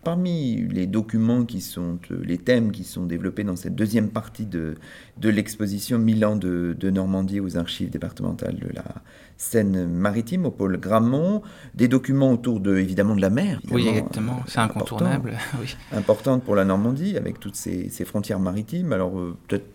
[0.02, 4.46] Parmi les documents qui sont, euh, les thèmes qui sont développés dans cette deuxième partie
[4.46, 4.76] de,
[5.18, 8.84] de l'exposition Milan de, de, Normandie aux archives départementales de la
[9.36, 11.42] Seine-Maritime au pôle Grammont,
[11.74, 13.60] des documents autour de, évidemment de la mer.
[13.70, 15.36] Oui, exactement, c'est incontournable.
[15.60, 15.76] oui.
[15.92, 18.94] Importante pour la Normandie avec toutes ces, ces frontières maritimes.
[18.94, 19.66] Alors euh, peut-être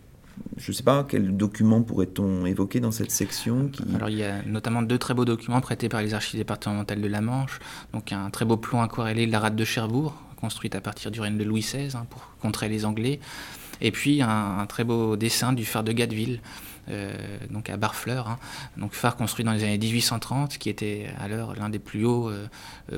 [0.57, 4.41] je ne sais pas, quels documents pourrait-on évoquer dans cette section Alors il y a
[4.43, 7.59] notamment deux très beaux documents prêtés par les archives départementales de la Manche.
[7.93, 11.19] Donc un très beau plan aquarellé de la rade de Cherbourg, construite à partir du
[11.19, 13.19] règne de Louis XVI hein, pour contrer les Anglais.
[13.81, 16.39] Et puis un, très beau dessin du phare de Gadeville,
[16.89, 17.13] euh,
[17.49, 18.39] donc à Barfleur, hein.
[18.77, 22.47] donc phare construit dans les années 1830, qui était alors l'un des plus hauts euh,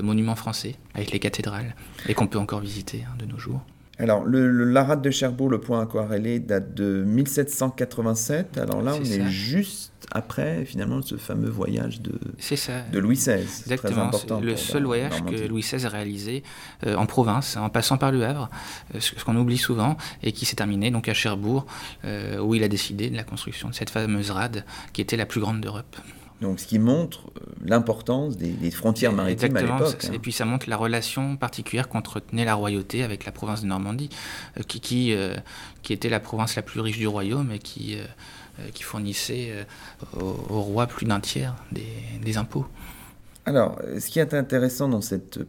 [0.00, 1.74] monuments français, avec les cathédrales,
[2.06, 3.62] et qu'on peut encore visiter hein, de nos jours.
[4.00, 8.58] Alors, le, la rade de Cherbourg, le point aquarellé, date de 1787.
[8.58, 13.32] Alors là, on est juste après, finalement, ce fameux voyage de, de Louis XVI.
[13.32, 14.10] Exactement.
[14.12, 16.44] C'est le seul voyage que Louis XVI a réalisé
[16.86, 18.48] euh, en province, en passant par le Havre,
[18.94, 21.66] euh, ce qu'on oublie souvent, et qui s'est terminé donc à Cherbourg,
[22.04, 25.26] euh, où il a décidé de la construction de cette fameuse rade qui était la
[25.26, 25.96] plus grande d'Europe.
[26.40, 30.04] Donc, ce qui montre euh, l'importance des, frontières maritimes à l'époque.
[30.04, 30.12] Hein.
[30.12, 34.08] Et puis, ça montre la relation particulière qu'entretenait la royauté avec la province de Normandie,
[34.56, 35.34] euh, qui, qui, euh,
[35.82, 37.96] qui, était la province la plus riche du royaume et qui,
[38.74, 39.66] qui fournissait
[40.16, 41.86] au, roi plus d'un tiers des,
[42.22, 42.66] des, impôts.
[43.46, 45.40] Alors, ce qui est intéressant dans cette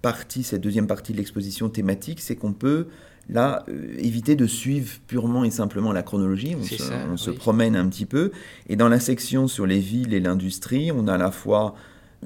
[0.00, 2.88] partie, cette deuxième partie de l'exposition thématique, c'est qu'on peut
[3.28, 8.06] Là, euh, éviter de suivre purement et simplement la chronologie, on, se, promène un petit
[8.06, 8.32] peu.
[8.68, 11.74] Et dans la section sur les villes et l'industrie, on a à la fois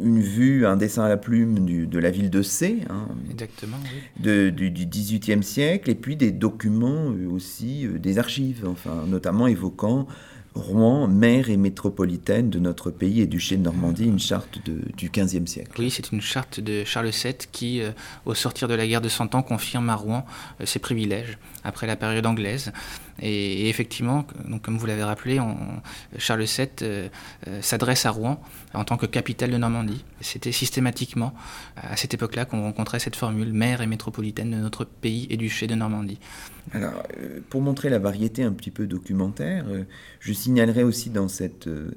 [0.02, 3.78] une vue, un dessin à la plume de la ville de C, hein, Exactement,
[4.18, 10.06] du, du, XVIIIe siècle, et puis des documents aussi, euh, des archives, enfin, notamment évoquant
[10.56, 15.46] Rouen, maire et métropolitaine de notre pays et duché de Normandie, une charte du XVe
[15.46, 15.78] siècle.
[15.78, 17.90] Oui, c'est une charte de Charles VII qui, euh,
[18.24, 20.24] au sortir de la guerre de Cent Ans, confirme à Rouen
[20.60, 22.72] euh, ses privilèges après la période anglaise.
[23.20, 25.38] Et, effectivement, donc, comme vous l'avez rappelé,
[26.18, 27.08] Charles VII euh,
[27.60, 28.40] s'adresse à Rouen
[28.72, 30.04] en tant que capitale de Normandie.
[30.20, 31.34] C'était systématiquement
[31.76, 35.66] à cette époque-là qu'on rencontrait cette formule maire et métropolitaine de notre pays et duché
[35.66, 36.18] de Normandie.
[36.72, 37.02] Alors,
[37.48, 39.66] pour montrer la variété un petit peu documentaire,
[40.20, 41.92] je signalerai aussi dans cette, euh,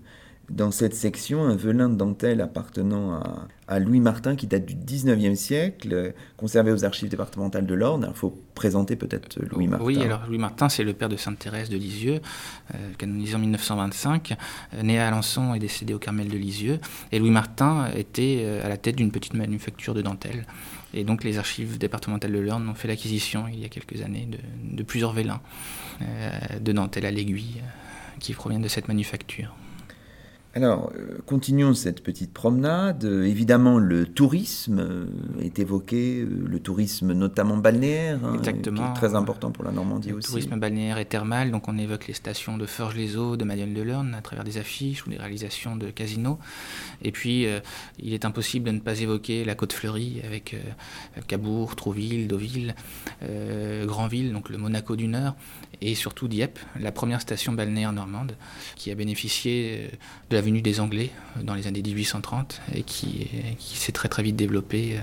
[0.50, 3.22] dans cette section un velin de dentelle appartenant
[3.68, 8.08] à, Louis Martin qui date du 19e siècle, euh, conservé aux archives départementales de l'Orne.
[8.10, 9.86] Il faut présenter peut-être Louis Martin.
[9.86, 12.20] Oui, alors Louis Martin, c'est le père de Sainte-Thérèse de Lisieux,
[12.74, 14.36] euh, canonisé en 1925,
[14.82, 16.80] né à Alençon et décédé au Carmel de Lisieux.
[17.12, 20.48] Et Louis Martin était à la tête d'une petite manufacture de dentelle.
[20.96, 24.28] Et donc les archives départementales de l'Orne ont fait l'acquisition il y a quelques années
[24.28, 24.40] de,
[24.76, 25.42] de plusieurs vélins
[26.60, 27.62] de dentelle à l'aiguille
[28.20, 29.54] qui proviennent de cette manufacture.
[30.56, 33.06] Alors, euh, continuons cette petite promenade.
[33.06, 35.06] Euh, évidemment, le tourisme euh,
[35.40, 40.28] est évoqué, le tourisme notamment balnéaire, hein, qui est très important pour la Normandie aussi.
[40.28, 43.82] Le tourisme balnéaire et thermal, donc on évoque les stations de Forges-les-Eaux, de Madeleine de
[43.84, 46.40] l'Orne à travers des affiches ou des réalisations de casinos.
[47.04, 47.46] Et puis,
[48.00, 50.56] il est impossible de ne pas évoquer la côte fleurie avec
[51.28, 52.76] Cabourg, Trouville, Deauville,
[53.86, 55.36] Granville, donc le Monaco du Nord,
[55.82, 58.36] et surtout Dieppe, la première station balnéaire normande,
[58.76, 59.92] qui a bénéficié
[60.30, 64.10] de la venue des Anglais euh, dans les années 1830 et qui, qui s'est très
[64.10, 65.02] très vite développé euh,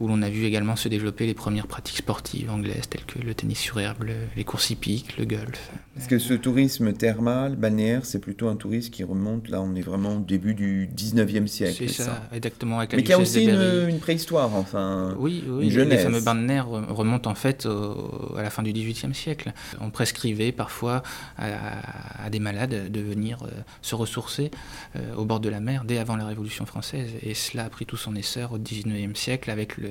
[0.00, 3.34] où l'on a vu également se développer les premières pratiques sportives anglaises telles que le
[3.34, 4.04] tennis sur herbe,
[4.36, 5.70] les courses hippiques, le golf.
[5.96, 9.82] Est-ce que ce tourisme thermal, balnéaire, c'est plutôt un tourisme qui remonte, là on est
[9.82, 12.78] vraiment au début du 19e siècle C'est ça, exactement.
[12.78, 15.16] Avec la Mais qui a aussi une, préhistoire, enfin.
[15.18, 19.12] Oui, oui les fameux bains de nerfs remontent en fait à la fin du 18e
[19.12, 19.52] siècle.
[19.80, 21.02] On prescrivait parfois
[21.36, 23.48] à, des malades de venir euh,
[23.82, 24.50] se ressourcer
[24.96, 27.10] euh, au bord de la mer dès avant la Révolution française.
[27.22, 29.87] Et cela a pris tout son essor au 19e siècle avec le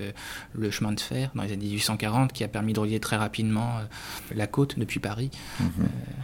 [0.53, 3.77] le, chemin de fer dans les années 1840 qui a permis de relier très rapidement
[3.77, 3.83] euh,
[4.35, 5.31] la côte depuis Paris.
[5.59, 5.67] Mhm.
[5.79, 5.83] Euh,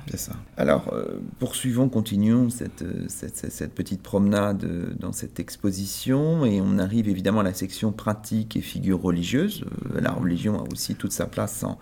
[0.10, 0.34] C'est ça.
[0.58, 4.66] Alors, euh, poursuivons, continuons cette, cette, petite promenade
[5.00, 9.66] dans cette exposition et on arrive évidemment à la section pratique et figures religieuses.
[9.94, 11.80] la religion a aussi toute sa place en,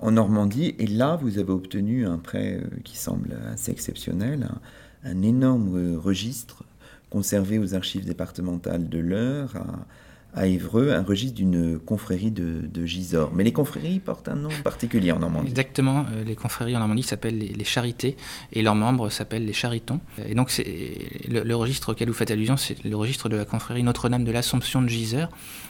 [0.00, 0.74] en Normandie.
[0.78, 4.48] Et là, vous avez obtenu un prêt qui semble assez exceptionnel,
[5.04, 6.64] un, un énorme registre
[7.10, 9.86] conservé aux archives départementales de l'Eure, à,
[10.36, 13.32] Évreux, un registre d'une confrérie de, de Gisors.
[13.34, 15.50] Mais les confréries portent un nom particulier en Normandie.
[15.50, 18.16] Exactement, euh, les confréries en Normandie s'appellent les, Charités
[18.52, 20.00] et leurs membres s'appellent les Charitons.
[20.26, 20.52] Et donc
[21.28, 24.32] le, le, registre auquel vous faites allusion, c'est le registre de la confrérie Notre-Dame de
[24.32, 25.28] l'Assomption de Gisors,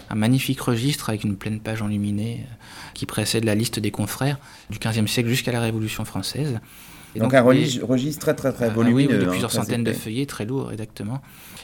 [0.08, 2.54] un magnifique registre avec une pleine page enluminée euh,
[2.94, 4.38] qui précède la liste des confrères
[4.70, 6.60] du XVe siècle jusqu'à la Révolution française.
[7.18, 9.14] Donc, un registre très très très ah, volumineux.
[9.14, 11.20] oui, de hein, plusieurs centaines de feuillets, très lourds, exactement.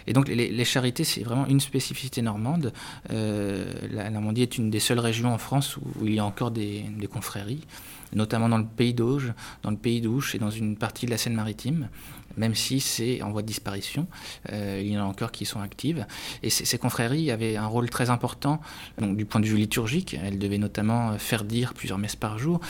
[0.06, 2.72] Et donc les, charités, c'est vraiment une spécificité normande.
[3.10, 6.50] Euh, la Normandie est une des seules régions en France où, il y a encore
[6.50, 7.66] des, confréries,
[8.14, 9.32] notamment dans le pays d'Auge,
[9.62, 11.88] dans le pays d'Ouche et dans une partie de la Seine-Maritime
[12.36, 14.06] même si c'est en voie de disparition.
[14.52, 16.06] Euh, il y en a encore qui sont actives.
[16.42, 18.60] Et ces confréries avaient un rôle très important
[18.98, 20.16] donc, du point de vue liturgique.
[20.22, 22.60] Elles devaient notamment faire dire plusieurs messes par jour.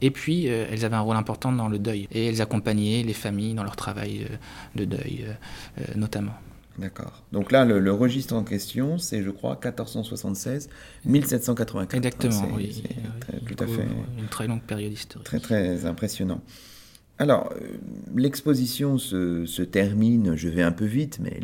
[0.00, 2.08] Et puis, euh, elles avaient un rôle important dans le deuil.
[2.12, 4.26] Et elles accompagnaient les familles dans leur travail
[4.74, 5.26] de deuil,
[5.94, 6.34] notamment.
[6.78, 7.22] D'accord.
[7.32, 10.68] Donc là, le, registre en question, c'est, je crois, 1476,
[11.06, 11.94] 1784.
[11.94, 12.82] Exactement, oui.
[13.46, 13.86] tout à fait.
[14.18, 15.26] Une très longue période historique.
[15.26, 16.40] Très, très impressionnant.
[17.18, 17.78] Alors, euh,
[18.14, 21.40] l'exposition se, termine, je vais un peu vite, mais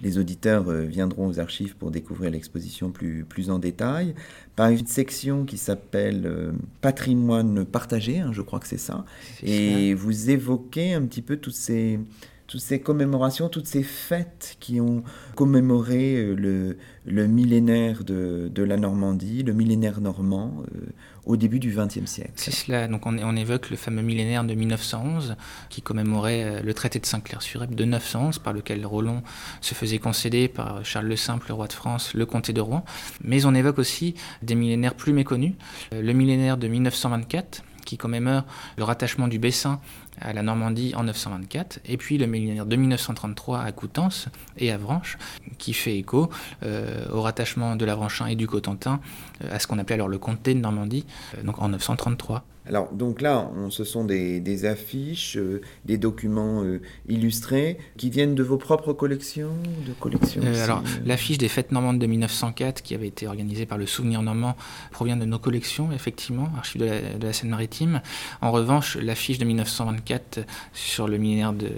[0.00, 4.14] les, auditeurs euh, viendront aux archives pour découvrir l'exposition plus, plus en détail,
[4.56, 9.04] par une section qui s'appelle euh, Patrimoine partagé, hein, je crois que c'est ça.
[9.42, 12.00] Et vous évoquez un petit peu tous ces
[12.48, 15.04] toutes ces commémorations, toutes ces fêtes qui ont
[15.36, 20.86] commémoré le, le millénaire de, de, la Normandie, le millénaire normand, euh,
[21.28, 22.32] au début du XXe siècle.
[22.34, 25.36] C'est cela, donc on, évoque le fameux millénaire de 1911,
[25.68, 29.22] qui commémorait euh, le traité de Saint-Clair-sur-Epte de 911, par lequel Roland
[29.60, 32.84] se faisait concéder par Charles le Simple, le roi de France, le comté de Rouen.
[33.22, 35.52] Mais on évoque aussi des millénaires plus méconnus,
[35.92, 38.42] le millénaire de 1924, qui commémore
[38.76, 39.80] le rattachement du Bessin
[40.20, 44.28] à la Normandie en 924, et puis le millénaire de 1933 à Coutances
[44.58, 45.16] et à Vranches,
[45.56, 46.28] qui fait écho
[46.64, 49.00] euh, au rattachement de la Vranchin et du Cotentin
[49.42, 51.06] euh, à ce qu'on appelait alors le comté de Normandie,
[51.38, 52.44] euh, donc en 933.
[52.68, 58.34] Alors, donc là, on, ce sont des, affiches, euh, des documents euh, illustrés qui viennent
[58.34, 59.52] de vos propres collections
[59.86, 63.78] de collections euh, Alors, l'affiche des Fêtes normandes de 1904, qui avait été organisée par
[63.78, 64.54] le Souvenir Normand,
[64.90, 68.02] provient de nos collections, effectivement, archives de la, Seine-Maritime.
[68.42, 70.40] En revanche, l'affiche de 1924
[70.72, 71.70] sur le millénaire de,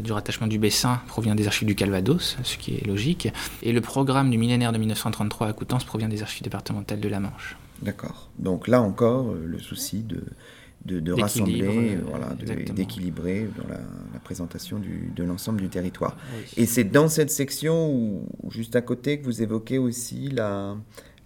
[0.00, 3.28] du rattachement du Bessin provient des archives du Calvados, ce qui est logique.
[3.62, 7.20] Et le programme du millénaire de 1933 à Coutances provient des archives départementales de la
[7.20, 7.56] Manche.
[7.82, 8.30] D'accord.
[8.38, 10.22] Donc là encore, euh, le souci de,
[11.00, 12.28] de, rassembler, euh, voilà,
[12.74, 13.80] d'équilibrer dans la,
[14.24, 16.16] présentation de l'ensemble du territoire.
[16.56, 20.76] Et c'est dans cette section, où, juste à côté, que vous évoquez aussi la,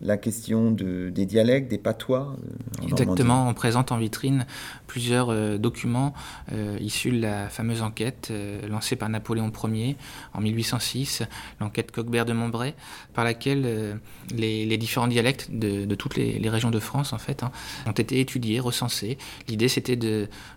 [0.00, 2.36] la question de, des dialectes, des patois.
[2.38, 4.46] Euh, Exactement, on présente en vitrine
[4.86, 6.12] plusieurs euh, documents
[6.52, 8.32] euh, issus de la fameuse enquête
[8.68, 9.96] lancée par Napoléon Ier
[10.34, 11.22] en 1806,
[11.60, 12.74] l'enquête Coquebert de Montbray,
[13.14, 13.98] par laquelle
[14.34, 17.50] les, différents dialectes de, toutes les, régions de France en fait hein,
[17.86, 19.18] ont été étudiés, recensés.
[19.48, 19.96] L'idée c'était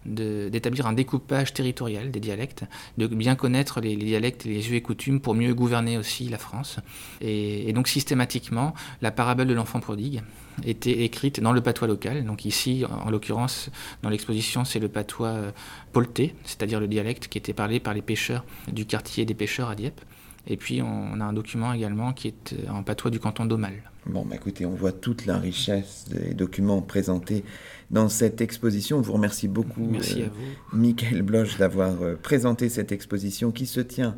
[0.06, 2.66] d'établir un découpage territorial des dialectes,
[2.98, 6.38] de bien connaître les, dialectes et les us et coutumes pour mieux gouverner aussi la
[6.38, 6.80] France.
[7.22, 10.24] Et, et donc systématiquement, la parabole de l'enfant prodigue
[10.66, 12.26] était écrite dans le patois local.
[12.26, 13.70] Donc ici, en l'occurrence,
[14.02, 15.52] dans l'exposition, c'est le patois euh,
[15.94, 19.76] polté, c'est-à-dire le dialecte qui était parlé par les pêcheurs du quartier des pêcheurs à
[19.76, 20.02] Dieppe.
[20.48, 23.84] Et puis on a un document également qui est euh, en patois du canton d'Aumale.
[24.08, 27.44] Bon, bah écoutez, on voit toute la richesse des documents présentés
[27.92, 28.98] dans cette exposition.
[28.98, 30.76] On vous remercie beaucoup, Merci à vous.
[30.78, 34.16] Michael Bloch, d'avoir présenté cette exposition qui se tient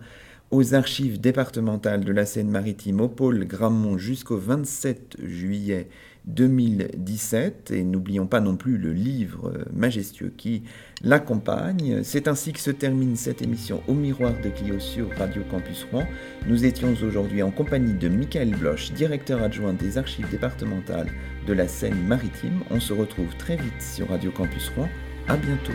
[0.52, 5.88] aux archives départementales de la Seine-Maritime au pôle Grammont jusqu'au 27 juillet
[6.26, 10.64] 2017 et n'oublions pas non plus le livre majestueux qui
[11.04, 12.02] l'accompagne.
[12.04, 16.06] C'est ainsi que se termine cette émission au miroir de Clio sur Radio Campus Rouen.
[16.48, 21.10] Nous étions aujourd'hui en compagnie de Michael Bloch, directeur adjoint des archives départementales
[21.48, 22.62] de la Seine-Maritime.
[22.70, 24.90] On se retrouve très vite sur Radio Campus Rouen.
[25.28, 25.74] À bientôt.